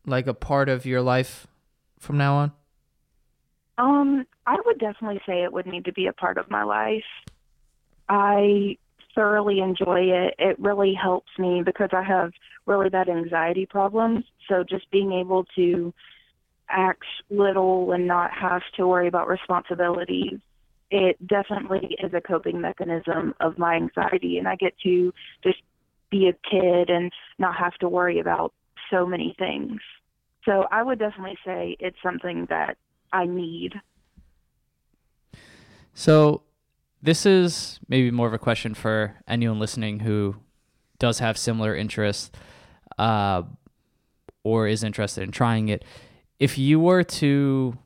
[0.06, 1.48] like a part of your life
[2.00, 2.52] from now on?
[3.78, 7.04] Um, I would definitely say it would need to be a part of my life.
[8.10, 8.78] I
[9.16, 10.36] thoroughly enjoy it.
[10.38, 12.32] It really helps me because I have
[12.66, 14.26] really bad anxiety problems.
[14.48, 15.94] So just being able to
[16.74, 20.40] act little and not have to worry about responsibilities,
[20.92, 24.38] it definitely is a coping mechanism of my anxiety.
[24.38, 25.60] And I get to just
[26.10, 28.54] be a kid and not have to worry about
[28.92, 29.80] so many things.
[30.46, 32.78] So I would definitely say it's something that
[33.12, 33.74] I need.
[35.94, 36.44] So
[37.02, 40.36] this is maybe more of a question for anyone listening who
[41.00, 42.32] does have similar interests
[42.98, 43.44] uh,
[44.44, 45.84] or is interested in trying it.
[46.43, 47.77] If you were to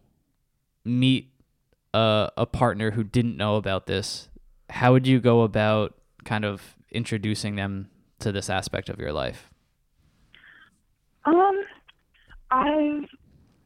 [0.84, 1.30] meet
[1.94, 4.30] a, a partner who didn't know about this,
[4.72, 5.94] how would you go about
[6.26, 9.52] kind of introducing them to this aspect of your life?
[11.24, 11.66] Um,
[12.50, 13.04] I've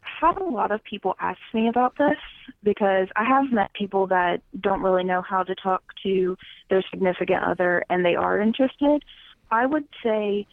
[0.01, 2.17] had a lot of people ask me about this
[2.61, 6.35] because I have met people that don't really know how to talk to
[6.69, 9.05] their significant other and they are interested.
[9.51, 10.47] I would say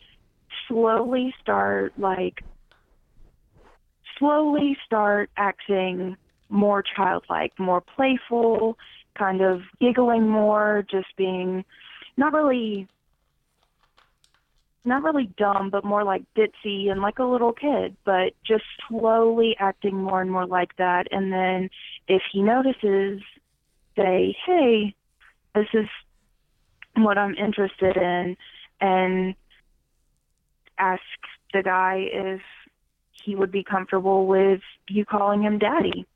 [0.69, 2.45] slowly start like
[4.19, 6.17] slowly start acting
[6.49, 8.79] more childlike, more playful,
[9.17, 11.65] kind of giggling more, just being
[12.17, 12.89] not really
[14.85, 19.55] not really dumb, but more like ditzy and like a little kid, but just slowly
[19.59, 21.07] acting more and more like that.
[21.11, 21.69] And then
[22.07, 23.21] if he notices,
[23.97, 24.95] say, hey,
[25.55, 25.87] this is
[26.97, 28.37] what I'm interested in,
[28.81, 29.35] and
[30.79, 31.03] ask
[31.53, 32.41] the guy if
[33.29, 36.07] he would be comfortable with you calling him daddy.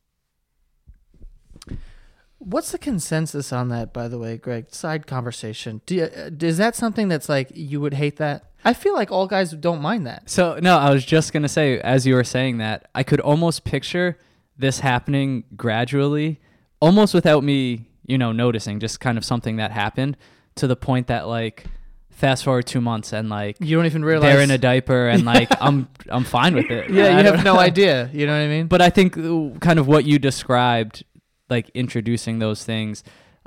[2.38, 4.70] What's the consensus on that, by the way, Greg?
[4.70, 5.82] Side conversation.
[5.84, 8.46] Do you, uh, is that something that's like you would hate that?
[8.64, 10.30] I feel like all guys don't mind that.
[10.30, 13.64] So no, I was just gonna say as you were saying that, I could almost
[13.64, 14.18] picture
[14.56, 16.40] this happening gradually,
[16.80, 20.16] almost without me, you know, noticing, just kind of something that happened
[20.54, 21.66] to the point that like
[22.12, 25.24] fast forward two months and like You don't even realize they're in a diaper and
[25.34, 26.90] like I'm I'm fine with it.
[26.90, 28.08] Yeah, I you have no idea.
[28.12, 28.66] You know what I mean?
[28.68, 31.04] But I think uh, kind of what you described,
[31.50, 33.02] like introducing those things,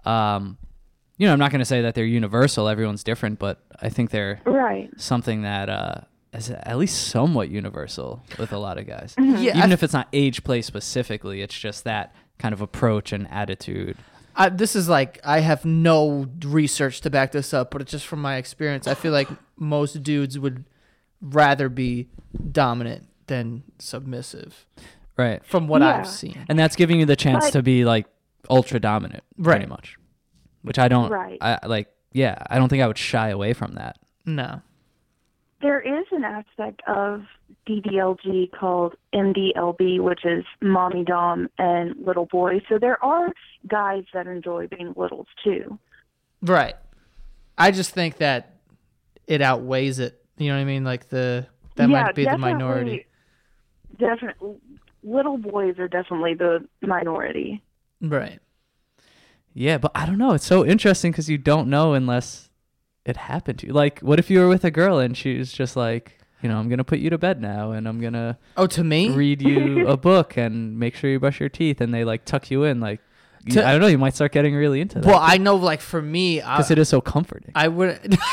[0.05, 0.57] um,
[1.17, 2.67] you know, I'm not going to say that they're universal.
[2.67, 4.89] Everyone's different, but I think they're Right.
[4.97, 6.01] something that uh,
[6.33, 9.15] is at least somewhat universal with a lot of guys.
[9.17, 13.13] Yeah, Even I- if it's not age play specifically, it's just that kind of approach
[13.13, 13.95] and attitude.
[14.35, 18.05] I, this is like I have no research to back this up, but it's just
[18.07, 18.87] from my experience.
[18.87, 20.65] I feel like most dudes would
[21.21, 22.09] rather be
[22.51, 24.65] dominant than submissive,
[25.17, 25.43] Right.
[25.45, 25.97] from what Yeah.
[25.99, 26.45] I've seen.
[26.49, 28.05] And that's giving you the chance But- to be like
[28.49, 29.55] ultra dominant, right.
[29.55, 29.97] pretty much.
[30.61, 31.37] Which I don't, Right.
[31.41, 33.97] I like, yeah, I don't think I would shy away from that.
[34.25, 34.61] No,
[35.61, 37.23] There is an aspect of
[37.67, 42.61] DDLG called MDLB, which is mommy dom and little boy.
[42.69, 43.31] So there are
[43.67, 45.79] guys that enjoy being littles too.
[46.41, 46.75] right.
[47.57, 48.57] I just think that
[49.27, 50.21] it outweighs it.
[50.37, 50.83] You know what I mean?
[50.83, 53.05] Like the that yeah, might be the minority.
[53.97, 54.57] Definitely,
[55.03, 57.63] little boys are definitely the minority.
[58.01, 58.39] Right.
[59.53, 60.33] Yeah, but I don't know.
[60.33, 62.44] It's so interesting because you don't know unless
[63.05, 63.73] it happened to you.
[63.73, 66.57] Like, what if you were with a girl and she was just like, you know,
[66.57, 69.09] I'm gonna put you to bed now, and I'm gonna Oh, to me?
[69.09, 72.51] read you a book and make sure you brush your teeth, and they like tuck
[72.51, 72.79] you in.
[72.79, 72.99] Like,
[73.45, 73.87] you- I don't know.
[73.87, 75.55] You might start getting really into that well, I know.
[75.55, 77.51] Like for me, uh, because it is so comforting.
[77.55, 78.17] I would.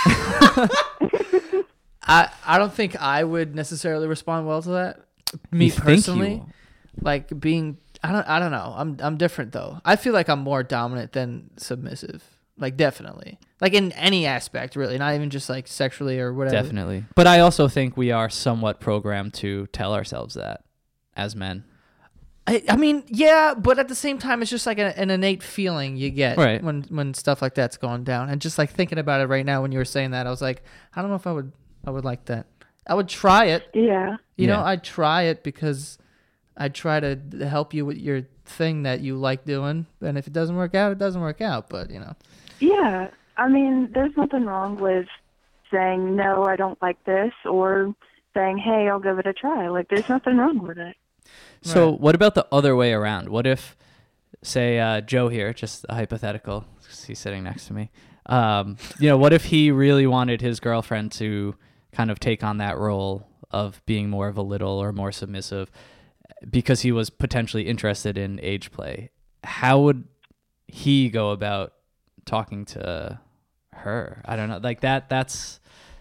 [2.04, 5.00] I I don't think I would necessarily respond well to that.
[5.50, 6.42] Me You personally,
[7.00, 8.74] like being I don't I don't know.
[8.76, 9.80] I'm I'm different though.
[9.84, 12.24] I feel like I'm more dominant than submissive.
[12.58, 13.38] Like definitely.
[13.60, 16.56] Like in any aspect really, not even just like sexually or whatever.
[16.56, 17.04] Definitely.
[17.14, 20.62] But I also think we are somewhat programmed to tell ourselves that
[21.16, 21.64] as men.
[22.46, 25.44] I, I mean, yeah, but at the same time, it's just like a, an innate
[25.44, 26.62] feeling you get Right.
[26.62, 28.28] when when stuff like that's going down.
[28.30, 30.42] And just like thinking about it right now, when you were saying that, I was
[30.42, 30.62] like,
[30.94, 31.52] I don't know if I would
[31.86, 32.46] I would like that.
[32.86, 33.68] I would try it.
[33.74, 34.16] Yeah.
[34.36, 34.64] You know, Yeah.
[34.64, 35.98] I'd try it because
[36.56, 37.16] I'd try to
[37.48, 39.86] help you with your thing that you like doing.
[40.00, 41.68] And if it doesn't work out, it doesn't work out.
[41.68, 42.16] But you know,
[42.62, 43.10] Yeah.
[43.36, 45.06] I mean, there's nothing wrong with
[45.70, 47.94] saying no, I don't like this, or
[48.34, 49.68] saying hey, I'll give it a try.
[49.68, 50.96] Like there's nothing wrong with it.
[51.62, 52.00] So Right.
[52.00, 53.28] what about the other way around?
[53.28, 53.76] What if,
[54.42, 57.90] say, uh, Joe here, just a hypothetical, 'cause he's sitting next to me.
[58.26, 61.54] Um, you know, what if he really wanted his girlfriend to
[61.92, 65.70] kind of take on that role of being more of a little or more submissive
[66.50, 69.10] because he was potentially interested in age play?
[69.44, 70.04] How would
[70.68, 71.72] he go about
[72.24, 73.20] talking to
[73.72, 74.22] her?
[74.24, 74.58] I don't know.
[74.62, 75.08] Like that.
[75.08, 75.60] That's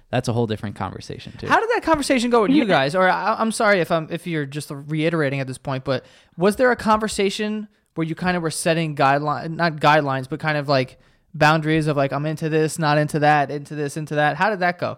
[0.09, 1.47] that's a whole different conversation too.
[1.47, 2.95] How did that conversation go with you guys?
[2.95, 6.05] Or I, I'm sorry if I'm if you're just reiterating at this point, but
[6.37, 10.57] was there a conversation where you kind of were setting guideline, not guidelines, but kind
[10.57, 10.99] of like
[11.33, 14.37] boundaries of like I'm into this, not into that, into this, into that.
[14.37, 14.97] How did that go?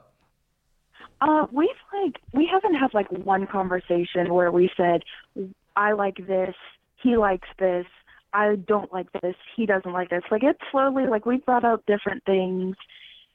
[1.22, 1.70] Uh, we've
[2.04, 5.04] like we haven't had like one conversation where we said
[5.76, 6.56] I like this,
[7.02, 7.86] he likes this,
[8.34, 10.24] I don't like this, he doesn't like this.
[10.32, 12.76] Like it's slowly like we brought out different things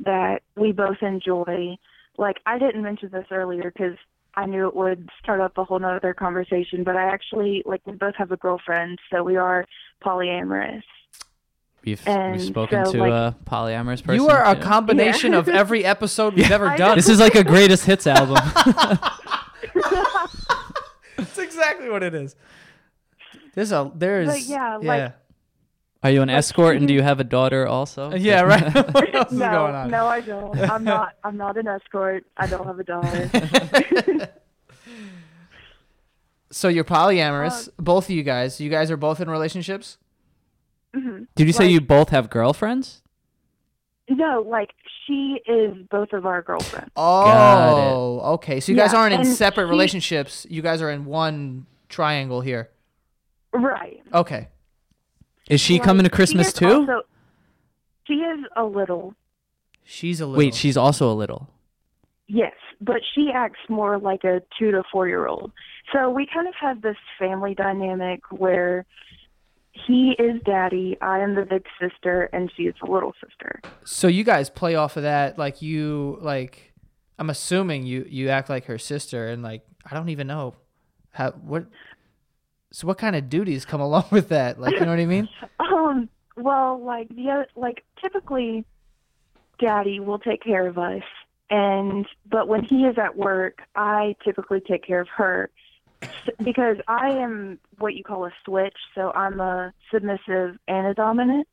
[0.00, 1.76] that we both enjoy.
[2.16, 3.96] Like I didn't mention this earlier because
[4.34, 7.92] I knew it would start up a whole nother conversation, but I actually like we
[7.92, 9.64] both have a girlfriend, so we are
[10.04, 10.82] polyamorous.
[11.84, 14.20] We've, we've spoken so, to like- a polyamorous person.
[14.20, 14.62] you are a too.
[14.62, 16.96] combination of every episode we've ever done.
[16.96, 18.37] This is like a greatest hits album.
[21.16, 22.37] That's exactly what it is.
[23.58, 25.14] There's a there's But yeah, yeah like-
[26.04, 28.14] Are you an escort and do you have a daughter also?
[28.14, 28.62] yeah right.
[28.94, 29.90] what else is no, going on?
[29.90, 30.56] no, I don't.
[30.70, 31.14] I'm not.
[31.24, 32.24] I'm not an escort.
[32.36, 34.30] I don't have a daughter.
[36.50, 38.58] So you're polyamorous, both of you guys.
[38.58, 39.98] You guys are both in relationships.
[40.94, 43.02] hmm Did you say you both have girlfriends?
[44.08, 44.70] No, like
[45.06, 46.90] she is both of our girlfriends.
[46.96, 48.60] Oh, okay.
[48.60, 50.46] So you guys aren't in separate she- relationships.
[50.48, 52.70] You guys are in one triangle here.
[53.52, 54.02] Right.
[54.12, 54.48] Okay.
[55.48, 56.66] Is she Like, coming to Christmas is too?
[56.68, 57.02] Also,
[58.06, 59.14] she is a little.
[59.84, 60.38] She's a little.
[60.38, 61.48] Wait, she's also a little.
[62.26, 65.52] Yes, but she acts more like a two to four year old.
[65.92, 68.84] So we kind of have this family dynamic where
[69.87, 73.61] he is daddy, I am the big sister, and she is the little sister.
[73.84, 76.72] So you guys play off of that, like you like.
[77.20, 80.54] I'm assuming you you act like her sister, and like I don't even know
[81.12, 81.66] how what.
[82.70, 84.61] So what kind of duties come along with that?
[84.61, 85.28] Like you know what I mean?
[85.61, 86.09] Um.
[86.37, 88.64] Well, like the like typically,
[89.59, 91.02] Daddy will take care of us,
[91.50, 95.50] and but when he is at work, I typically take care of her
[96.42, 98.76] because I am what you call a switch.
[98.94, 101.48] So I'm a submissive and a dominant.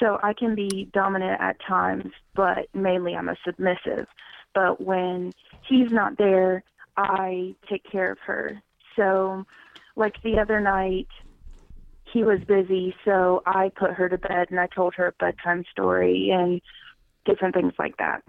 [0.00, 4.06] So I can be dominant at times, but mainly I'm a submissive.
[4.54, 5.32] But when
[5.68, 6.64] he's not there,
[6.96, 8.60] I take care of her.
[8.96, 9.44] So,
[9.96, 11.08] like the other night,
[12.12, 15.64] he was busy, so I put her to bed and I told her a bedtime
[15.70, 16.60] story and
[17.24, 18.22] different things like that.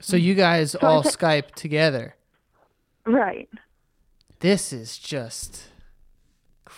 [0.00, 2.14] So you guys I all thi- Skype together.
[3.04, 3.48] Right.
[4.40, 5.64] This is just.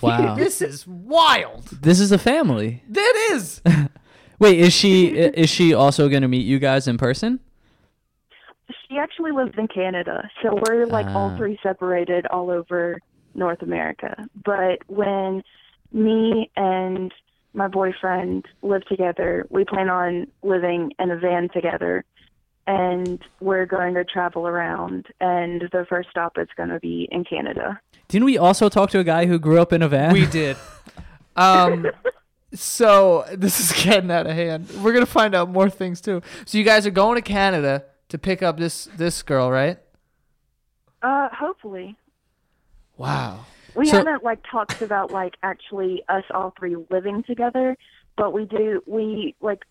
[0.00, 0.34] Wow.
[0.36, 1.66] This is wild.
[1.82, 2.82] This is a family.
[2.88, 3.60] That is.
[4.38, 7.40] Wait, is she is she also going to meet you guys in person?
[8.88, 11.14] She actually lives in Canada, so we're like Ah.
[11.16, 12.98] all three separated all over
[13.34, 14.28] North America.
[14.44, 15.42] But when
[15.92, 17.12] me and
[17.54, 22.04] my boyfriend live together, we plan on living in a van together.
[22.66, 27.24] And we're going to travel around, and the first stop is going to be in
[27.24, 27.80] Canada.
[28.06, 30.12] Didn't we also talk to a guy who grew up in a van?
[30.12, 30.56] We did.
[31.34, 31.86] Um,
[32.54, 34.68] so this is getting out of hand.
[34.82, 36.22] We're gonna find out more things too.
[36.44, 39.78] So you guys are going to Canada to pick up this this girl, right?
[41.02, 41.96] Uh, hopefully.
[43.00, 43.46] Wow.
[43.74, 47.76] We So- haven't like talked about like actually us all three living together,
[48.16, 49.64] but we do we like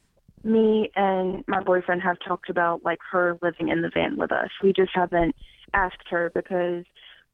[0.44, 4.50] me and my boyfriend have talked about like her living in the van with us.
[4.63, 5.36] We just haven't
[5.74, 6.86] asked her because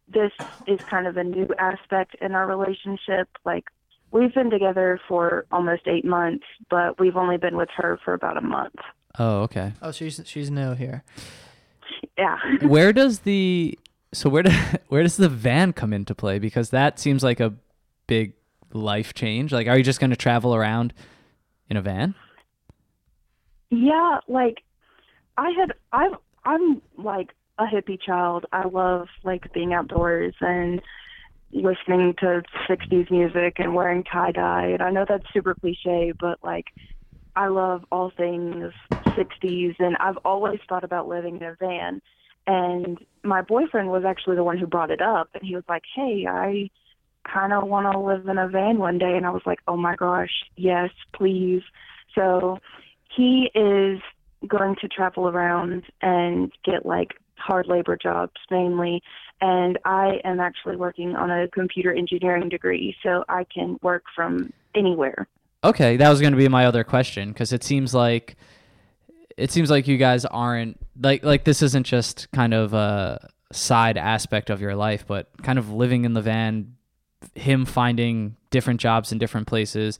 [0.08, 0.32] this
[0.68, 3.30] is kind of a new aspect in our relationship.
[3.46, 3.66] Like
[4.12, 8.38] we've been together for almost 8 months, but we've only been with her for about
[8.38, 8.76] a month.
[9.20, 9.74] Oh, okay.
[9.82, 11.04] Oh, she's she's new here.
[12.18, 12.38] Yeah.
[12.64, 13.78] Where does the
[14.16, 14.52] so where do,
[14.88, 16.40] where does the van come into play?
[16.40, 17.54] Because that seems like a
[18.08, 18.34] big
[18.74, 19.52] life change.
[19.52, 20.94] Like, are you just going to travel around
[21.70, 22.16] in a van?
[23.70, 24.64] Yeah, like
[25.38, 28.46] I had I've I'm like a hippie child.
[28.52, 30.82] I love like being outdoors and
[31.52, 34.68] listening to 60s music and wearing tie dye.
[34.68, 36.66] And I know that's super cliche, but like
[37.36, 42.02] I love all things 60s and I've always thought about living in a van.
[42.48, 45.84] And my boyfriend was actually the one who brought it up and he was like,
[45.96, 46.70] "Hey, I
[47.28, 49.78] kind of want to live in a van one day." And I was like, "Oh
[49.78, 51.64] my gosh, yes, please."
[52.14, 52.60] So
[53.16, 54.00] he is
[54.48, 59.02] going to travel around and get like hard labor jobs mainly.
[59.42, 64.54] And I am actually working on a computer engineering degree, so I can work from
[64.74, 65.28] anywhere.
[65.64, 68.36] Okay, that was going to be my other question because it seems like
[69.38, 73.98] it seems like you guys aren't like like this isn't just kind of a side
[73.98, 76.76] aspect of your life, but kind of living in the van,
[77.36, 80.00] him finding different jobs in different places,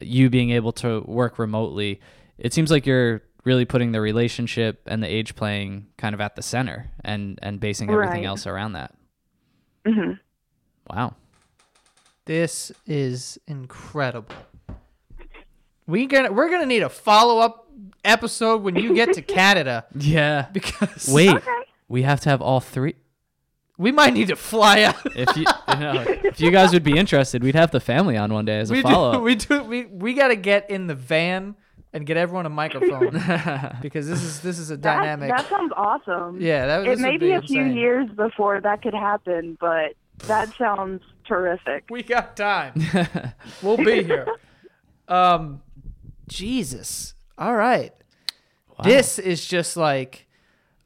[0.00, 2.00] you being able to work remotely.
[2.38, 6.36] It seems like you're really putting the relationship and the age playing kind of at
[6.36, 8.26] the center and and basing everything Right.
[8.26, 8.94] else around that.
[9.86, 10.12] hmm
[10.90, 11.14] Wow.
[12.26, 14.34] This is incredible.
[15.86, 17.67] We gonna we're gonna need a follow up
[18.04, 20.46] episode when you get to Canada Yeah.
[20.52, 21.50] because Wait, Okay.
[21.88, 22.94] we have to have all three.
[23.78, 24.96] we might need to fly out.
[25.16, 25.44] If you,
[25.74, 28.58] you know, if you guys would be interested, we'd have the family on one day
[28.58, 29.22] as a we follow do up.
[29.24, 31.54] we do we we gotta get in the van
[31.92, 33.12] and get everyone a microphone
[33.82, 35.30] because this is this is a That, dynamic.
[35.30, 36.40] that sounds awesome.
[36.40, 37.76] yeah, that It this may would be a few insane.
[37.76, 39.94] years before that could happen, but
[40.26, 41.84] that sounds terrific.
[41.88, 42.74] We got time.
[43.62, 44.26] we'll be here.
[45.06, 45.62] Um,
[46.28, 47.14] Jesus.
[47.38, 47.92] All right.
[48.84, 50.26] This is just like,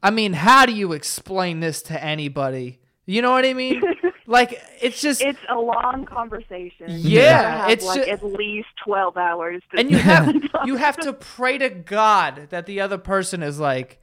[0.01, 2.79] I mean, how do you explain this to anybody?
[3.05, 3.81] You know what I mean?
[4.27, 6.87] like, it's just, It's a long conversation.
[6.87, 9.61] Yeah, have, it's like ju- at least twelve hours.
[9.71, 10.35] To and you have
[10.65, 13.99] you have to pray to God that the other person is like,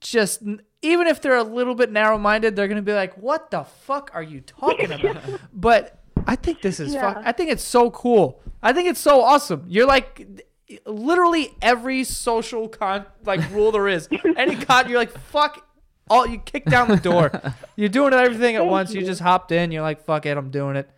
[0.00, 0.42] just
[0.80, 4.22] even if they're a little bit narrow-minded, they're gonna be like, "What the fuck are
[4.22, 7.16] you talking about?" but I think this is fuck.
[7.16, 7.22] Yeah.
[7.24, 8.40] I think it's so cool.
[8.62, 9.64] I think it's so awesome.
[9.66, 10.44] You're like
[10.86, 14.08] literally every social con like rule there is.
[14.36, 15.64] Any con, you're like fuck.
[16.10, 17.30] All you kick down the door.
[17.76, 18.94] You're doing everything at Thank once.
[18.94, 19.06] You you.
[19.06, 19.70] just hopped in.
[19.72, 20.36] You're like fuck it.
[20.36, 20.90] I'm doing it.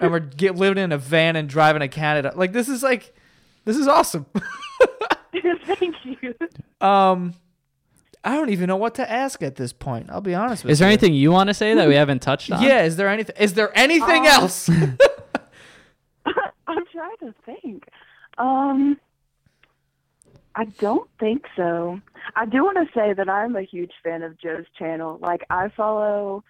[0.00, 2.32] and we're get, living in a van and driving to Canada.
[2.34, 3.14] Like this is like,
[3.64, 4.26] this is awesome.
[5.66, 6.34] Thank you.
[6.80, 7.34] um,
[8.24, 10.08] I don't even know what to ask at this point.
[10.10, 10.72] I'll be honest with you.
[10.72, 12.62] Is there anything you want to say that we haven't touched on?
[12.62, 12.82] Yeah.
[12.82, 13.36] Is there anything?
[13.38, 14.68] Is there anything Um, else?
[16.68, 17.88] I'm trying to think.
[18.38, 18.98] Um,
[20.54, 22.00] I don't think so.
[22.36, 25.18] I do want to say that I'm a huge fan of Joe's channel.
[25.20, 26.42] Like, I follow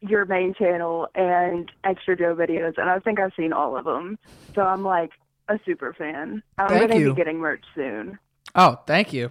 [0.00, 4.18] your main channel and Extra Joe videos, and I think I've seen all of them.
[4.54, 5.10] So I'm like
[5.48, 6.42] a super fan.
[6.58, 7.14] I'm Thank going to you.
[7.14, 8.18] be getting merch soon.
[8.54, 9.30] oh, thank you.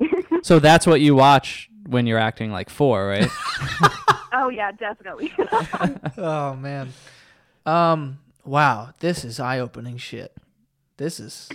[0.42, 3.28] So that's what you watch when you're acting like four, right?
[4.32, 5.32] Oh yeah, definitely.
[6.16, 6.92] Oh man.
[7.66, 8.18] Um.
[8.44, 8.90] Wow.
[9.00, 10.32] This is eye-opening shit.
[10.98, 11.48] This is.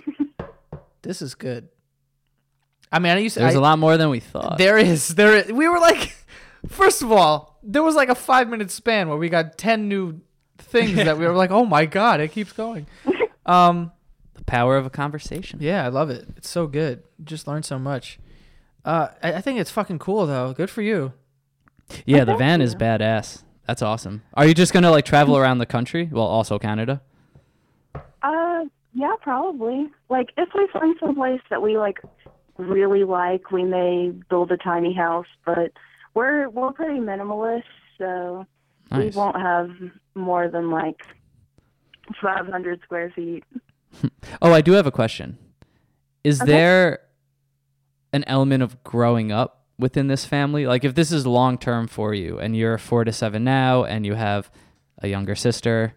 [1.04, 1.70] this is good.
[2.92, 3.42] I mean, I used to.
[3.42, 4.58] There's I- a lot more than we thought.
[4.58, 5.10] There is.
[5.16, 5.36] There.
[5.38, 6.16] Is, we were like,
[6.68, 10.20] first of all, there was like a five minute span where we got ten new
[10.58, 12.88] things that we were like, oh my god, it keeps going.
[13.46, 13.92] Um.
[14.36, 15.60] the power of a conversation.
[15.62, 16.26] Yeah, I love it.
[16.38, 17.04] It's so good.
[17.26, 18.18] Just learned so much.
[18.86, 20.54] Uh, I, I think it's fucking cool though.
[20.54, 21.12] Good for you.
[22.06, 23.44] Yeah, the van is badass.
[23.68, 24.24] That's awesome.
[24.34, 26.08] Are you just gonna like travel around the country?
[26.10, 27.02] Well, also Canada.
[28.94, 29.88] Yeah, probably.
[30.10, 32.00] Like, if we find some place that we like
[32.58, 35.26] really like, we may build a tiny house.
[35.46, 35.72] But
[36.14, 37.64] we're we're pretty minimalist,
[37.98, 38.46] so
[38.92, 39.14] Nice.
[39.14, 39.70] we won't have
[40.16, 40.98] more than like
[42.22, 43.44] 500 square feet.
[44.42, 45.38] Oh, I do have a question.
[46.24, 46.52] Is Okay.
[46.52, 47.00] there
[48.12, 50.66] an element of growing up within this family?
[50.66, 54.04] Like, if this is long term for you, and you're four to seven now, and
[54.04, 54.50] you have
[54.98, 55.94] a younger sister,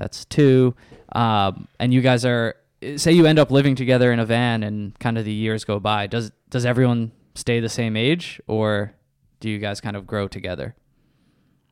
[0.00, 0.74] that's two,
[1.12, 2.56] um, and you guys are
[2.96, 5.78] say you end up living together in a van, and kind of the years go
[5.78, 6.06] by.
[6.06, 8.94] Does does everyone stay the same age, or
[9.40, 10.74] do you guys kind of grow together?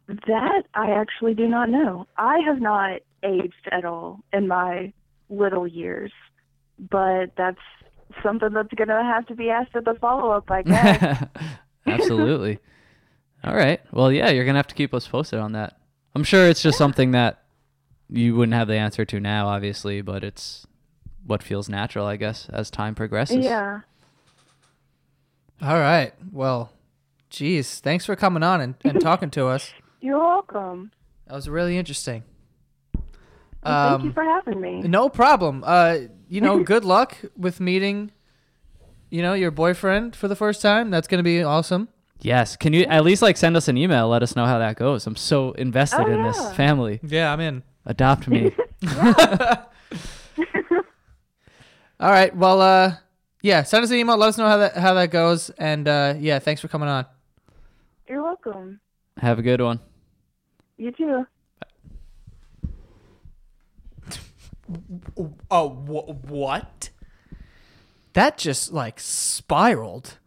[0.08, 2.06] That I actually do not know.
[2.18, 4.92] I have not aged at all in my
[5.30, 6.12] little years,
[6.78, 7.58] but that's
[8.22, 11.24] something that's going to have to be asked at the follow up, I guess.
[11.86, 12.58] Absolutely.
[13.44, 13.80] All right.
[13.92, 15.78] Well, yeah, you're gonna have to keep us posted on that.
[16.14, 17.44] I'm sure it's just something that
[18.10, 20.66] you wouldn't have the answer to now, obviously, but it's
[21.26, 23.44] what feels natural, I guess, as time progresses.
[23.44, 23.80] yeah.
[25.60, 26.12] All right.
[26.32, 26.72] Well,
[27.30, 29.72] geez, thanks for coming on and, and talking to us.
[30.00, 30.92] You're welcome.
[31.26, 32.22] That was really interesting.
[32.94, 33.02] Well,
[33.90, 34.82] thank you Um, for having me.
[34.82, 35.64] no problem.
[35.66, 35.96] Uh,
[36.28, 38.12] you know, good luck with meeting,
[39.10, 40.90] you know, your boyfriend for the first time.
[40.90, 41.88] That's gonna be awesome.
[42.20, 42.56] Yes.
[42.56, 44.08] Can you at least like send us an email?
[44.08, 45.06] Let us know how that goes.
[45.06, 47.00] I'm so invested Oh, in this family.
[47.02, 47.62] Yeah, I'm in.
[47.88, 48.54] Adopt me.
[52.00, 52.34] All right.
[52.36, 52.94] Well, uh,
[53.42, 54.16] yeah, send us an email.
[54.16, 55.50] Let us know how that how that goes.
[55.50, 57.06] And uh, yeah, thanks for coming on.
[58.08, 58.78] You're welcome.
[59.16, 59.80] have a good one.
[60.76, 61.26] You too.
[65.50, 66.90] Oh, wh- what?
[68.12, 70.18] that just like spiraled.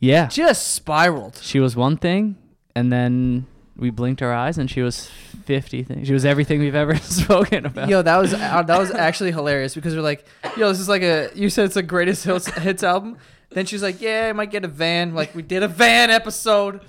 [0.00, 0.26] Yeah.
[0.26, 1.38] Just spiraled.
[1.42, 2.36] She was one thing,
[2.74, 3.46] and then
[3.76, 5.10] we blinked our eyes, and she was
[5.48, 6.06] fifty things.
[6.06, 7.88] She was everything we've ever spoken about.
[7.88, 10.24] Yo, that was uh, that was actually hilarious because we're like,
[10.56, 13.16] yo, this is like a you said it's the greatest hits, hits album.
[13.50, 15.14] Then she's like, yeah, I might get a van.
[15.14, 16.82] Like we did a van episode.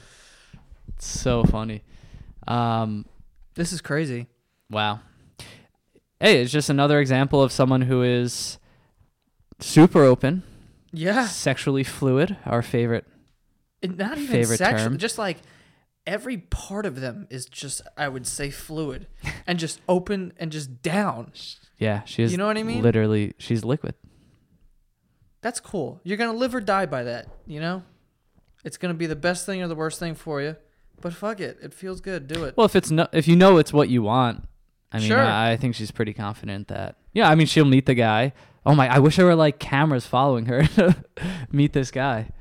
[1.00, 1.82] so funny.
[2.48, 3.06] Um,
[3.56, 4.28] This is crazy.
[4.70, 5.00] wow.
[6.20, 8.58] Hey, it's just another example of someone who is
[9.62, 10.44] super open,
[10.92, 12.36] Yeah, sexually fluid.
[12.46, 13.06] Our favorite.
[13.82, 14.90] And not even Favorite sexual.
[14.90, 14.98] term?
[14.98, 15.38] Just like
[16.10, 19.08] every part of them is just, I would say, fluid
[19.48, 21.32] and just open and just down.
[21.78, 22.32] Yeah, she is.
[22.32, 22.82] You know what I mean?
[22.82, 23.94] Literally, she's liquid.
[25.42, 26.02] That's cool.
[26.04, 27.28] You're gonna live or die by that.
[27.46, 27.84] You know,
[28.66, 30.58] it's gonna be the best thing or the worst thing for you.
[31.00, 32.28] But fuck it, it feels good.
[32.28, 32.58] Do it.
[32.58, 34.46] Well, if it's no, if you know it's what you want,
[34.92, 35.20] I mean, Sure.
[35.22, 36.98] I, I think she's pretty confident that.
[37.14, 38.34] Yeah, I mean, she'll meet the guy.
[38.66, 38.94] Oh my!
[38.94, 40.96] I wish there were like cameras following her to
[41.52, 42.32] meet this guy.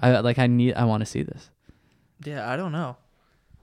[0.00, 0.38] I like.
[0.40, 0.74] I need.
[0.74, 1.50] I want to see this.
[2.24, 2.96] Yeah, I don't know.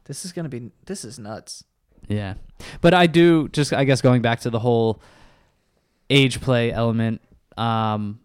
[0.05, 0.71] This is gonna be.
[0.85, 1.63] This is nuts.
[2.07, 2.35] Yeah,
[2.81, 3.73] but I do just.
[3.73, 5.01] I guess going back to the whole
[6.09, 7.21] age play element.
[7.57, 8.19] Um,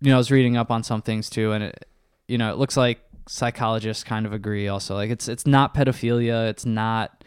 [0.00, 1.86] you know, I was reading up on some things too, and it,
[2.28, 4.68] you know, it looks like psychologists kind of agree.
[4.68, 6.48] Also, like it's it's not pedophilia.
[6.48, 7.24] It's not.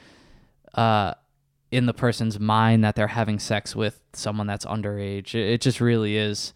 [0.74, 1.14] Uh,
[1.72, 5.36] in the person's mind that they're having sex with someone that's underage.
[5.36, 6.54] It, it just really is.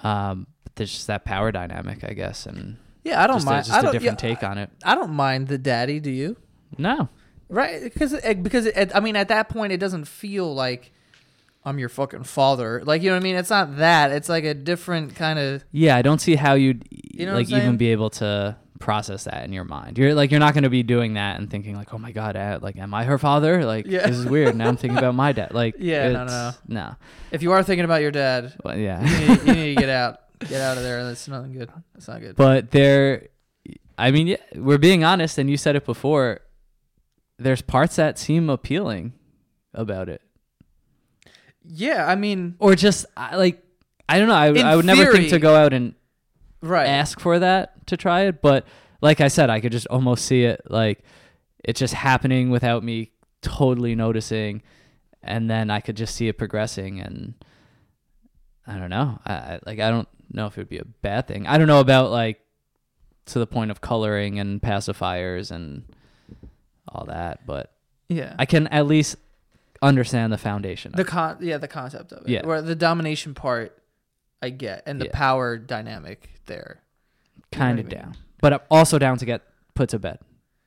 [0.00, 3.58] Um, there's just that power dynamic, I guess, and Yeah, I don't just, mind.
[3.58, 4.70] a, just I a don't, different yeah, take on it.
[4.84, 5.98] I don't mind the daddy.
[6.00, 6.36] Do you?
[6.78, 7.08] No,
[7.48, 7.82] Right?
[7.82, 10.90] Because because it, I mean, at that point, it doesn't feel like
[11.64, 12.82] I'm your fucking father.
[12.84, 13.36] Like you know what I mean?
[13.36, 14.10] It's not that.
[14.12, 15.64] It's like a different kind of.
[15.72, 19.44] yeah, I don't see how you'd You know like even be able to process that
[19.44, 19.96] in your mind.
[19.98, 22.36] You're like you're not going to be doing that and thinking like, oh my god,
[22.36, 23.64] uh, like am I her father?
[23.64, 24.06] Like Yeah.
[24.06, 24.56] this is weird.
[24.56, 25.52] Now I'm thinking about my dad.
[25.54, 26.94] Like Yeah, no, it's- no,
[27.30, 29.02] If you are thinking about your dad, Well, you yeah.
[29.02, 30.20] need, you need to get out.
[30.48, 31.04] Get out of there.
[31.04, 31.70] That's nothing good.
[31.94, 32.36] That's not good.
[32.36, 33.28] but there,
[33.98, 36.40] I mean, yeah, we're being honest, and you said it before.
[37.38, 39.14] There's parts that seem appealing
[39.74, 40.22] about it.
[41.64, 43.62] Yeah, I mean, or just I- like
[44.08, 44.34] I don't know.
[44.34, 45.94] I, In I would never think theory- to go out and
[46.60, 46.86] right.
[46.86, 48.66] ask for that to try it, but
[49.00, 51.00] like I said, I could just almost see it like
[51.64, 53.12] it's just happening without me
[53.42, 54.62] totally noticing,
[55.22, 57.34] and then I could just see it progressing, and
[58.66, 59.18] I don't know.
[59.24, 61.46] I, I like I don't know if it would be a bad thing.
[61.46, 62.40] I don't know about like
[63.26, 65.84] to the point of coloring and pacifiers and
[66.88, 67.72] all that, but
[68.08, 68.34] Yeah.
[68.38, 69.16] I can at least
[69.80, 70.92] understand the foundation.
[70.94, 72.46] the con yeah the concept of it Yeah.
[72.46, 73.76] where the domination part
[74.40, 75.10] i get and the Yeah.
[75.12, 76.80] power dynamic there
[77.50, 77.98] kind of I mean?
[77.98, 79.42] down, but I'm also down to get
[79.74, 80.18] put to bed.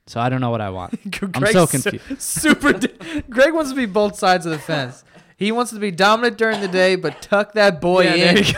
[0.07, 0.99] So I don't know what I want.
[1.33, 2.21] I'm so confused.
[2.21, 5.03] super di- greg wants to be both sides of the fence
[5.37, 8.43] he wants to be dominant during the day but tuck that boy Yeah, there in
[8.45, 8.53] you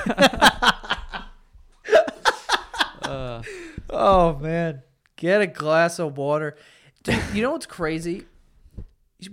[3.03, 3.41] Uh,
[3.97, 4.81] oh man.
[5.15, 6.55] Get a glass of water.
[7.03, 8.25] Dude, you know what's crazy?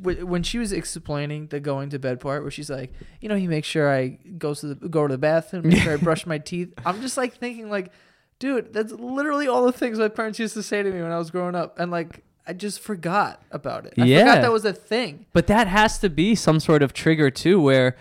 [0.03, 2.91] When she was explaining the going to bed part where she's like
[3.21, 5.93] you know he makes sure i go to the go to the bathroom make sure
[5.93, 6.73] i brush my teeth.
[6.87, 7.93] I'm just like thinking like
[8.39, 11.19] dude that's literally all the things my parents used to say to me when i
[11.19, 11.79] was growing up.
[11.79, 13.93] And like i just forgot about it.
[13.99, 14.21] I Yeah.
[14.21, 15.27] forgot that was a thing.
[15.35, 17.95] But that has to be some sort of trigger too, where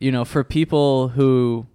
[0.00, 1.66] you know, for people who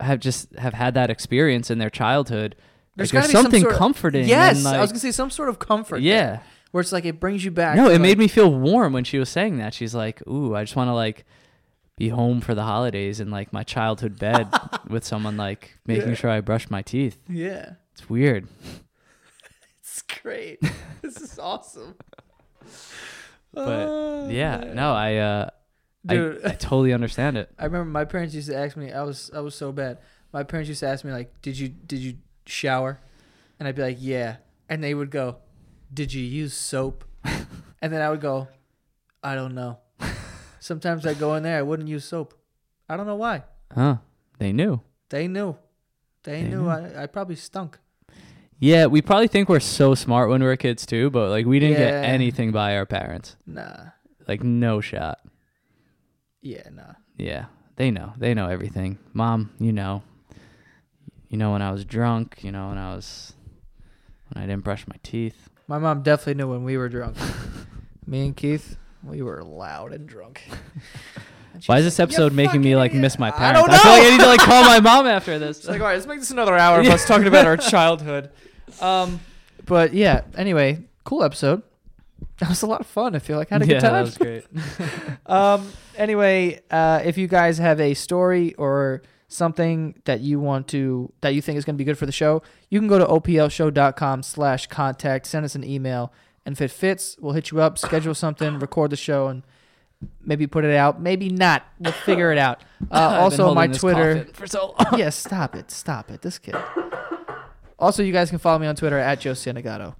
[0.00, 2.56] have just have had that experience in their childhood,
[2.96, 4.28] There's like, there's be some something of- comforting.
[4.28, 6.40] yes and, i was gonna say some sort of comfort there, yeah.
[6.70, 9.18] where it's like it brings you back No, it made me feel warm when she
[9.18, 9.74] was saying that.
[9.74, 11.24] She's like, "Ooh, I just want to like
[11.96, 14.48] be home for the holidays in like my childhood bed
[14.88, 16.14] with someone like making Yeah.
[16.14, 18.48] sure I brush my teeth." yeah It's weird.
[19.80, 20.60] it's great
[21.02, 21.94] this is awesome
[23.52, 24.74] But, Oh, Yeah, man.
[24.76, 25.50] no, I uh
[26.08, 26.44] I, Dude.
[26.44, 27.48] I totally understand it.
[27.58, 28.92] I remember my parents used to ask me.
[28.92, 29.98] I was I was so bad.
[30.34, 32.16] My parents used to ask me like, "Did you did you
[32.46, 33.00] shower?"
[33.58, 34.36] And I'd be like, "Yeah."
[34.68, 35.36] And they would go,
[35.92, 38.48] "Did you use soap?" and then I would go,
[39.22, 39.78] "I don't know."
[40.60, 42.34] Sometimes I go in there, I wouldn't use soap.
[42.88, 43.44] I don't know why.
[43.74, 43.96] Huh.
[44.38, 44.80] They knew.
[45.10, 45.56] They knew.
[46.22, 46.68] They, They knew, knew.
[46.68, 47.78] I, I probably stunk.
[48.58, 51.58] Yeah, we probably think we're so smart when we were kids too, but like we
[51.58, 51.90] didn't Yeah.
[52.02, 53.36] get anything by our parents.
[53.46, 53.88] Nah.
[54.26, 55.18] Like no shot.
[56.40, 56.94] Yeah, nah.
[57.18, 58.12] Yeah, they know.
[58.16, 58.98] They know everything.
[59.12, 60.02] Mom, you know.
[61.34, 62.44] You know when I was drunk.
[62.44, 63.32] You know when I was
[64.28, 65.50] when I didn't brush my teeth.
[65.66, 67.16] My mom definitely knew when we were drunk.
[68.06, 70.42] Me and Keith, we were loud and drunk.
[71.66, 73.62] Why is this "You episode making me like miss my I parents?
[73.62, 75.58] don't I feel like I need to like call my mom after this.
[75.58, 78.30] It's like, all right, let's make this another hour of us talking about our childhood.
[78.80, 79.18] Um,
[79.66, 80.22] but yeah.
[80.36, 81.64] Anyway, cool episode.
[82.38, 83.16] That was a lot of fun.
[83.16, 83.92] I feel like I had a yeah, good time.
[83.92, 84.46] that was great.
[85.26, 85.68] um.
[85.96, 89.02] Anyway, uh, if you guys have a story or
[89.34, 92.12] something that you want to that you think is going to be good for the
[92.12, 96.12] show, you can go to oplshow.com slash contact, send us an email,
[96.46, 99.42] and if it fits, we'll hit you up, schedule something, record the show, and
[100.24, 101.00] maybe put it out.
[101.00, 101.64] Maybe not.
[101.78, 102.62] We'll figure it out.
[102.90, 104.16] Uh, I've been also, my this Twitter.
[104.16, 105.00] coffin for so long.
[105.00, 105.70] yeah, stop it.
[105.70, 106.20] Stop it.
[106.20, 106.54] This kid.
[107.78, 109.94] Also, you guys can follow me on Twitter at Joe Santagato.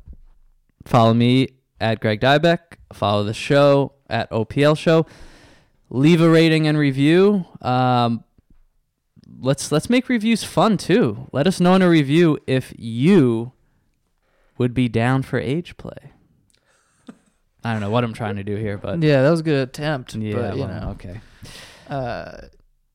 [0.84, 1.48] Follow me
[1.80, 2.58] at Greg Dybec.
[2.92, 5.06] Follow the show at OPL Show.
[5.88, 7.46] Leave a rating and review.
[7.62, 8.22] Um,
[9.40, 11.28] let's let's make reviews fun too.
[11.32, 13.52] Let us know in a review if you
[14.58, 16.12] would be down for age play.
[17.64, 19.68] I don't know what I'm trying to do here, but Yeah, that was a good
[19.68, 20.14] attempt.
[20.14, 20.88] yeah, but, you well, know.
[20.90, 21.20] okay.
[21.88, 22.36] Uh,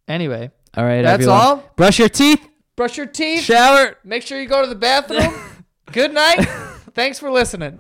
[0.08, 1.40] anyway, All right, that's everyone.
[1.42, 1.64] all.
[1.76, 3.42] Brush your teeth, Brush your teeth.
[3.44, 3.98] shower.
[4.04, 5.34] Make sure you go to the bathroom.
[5.92, 6.44] good night.
[6.94, 7.80] Thanks for listening.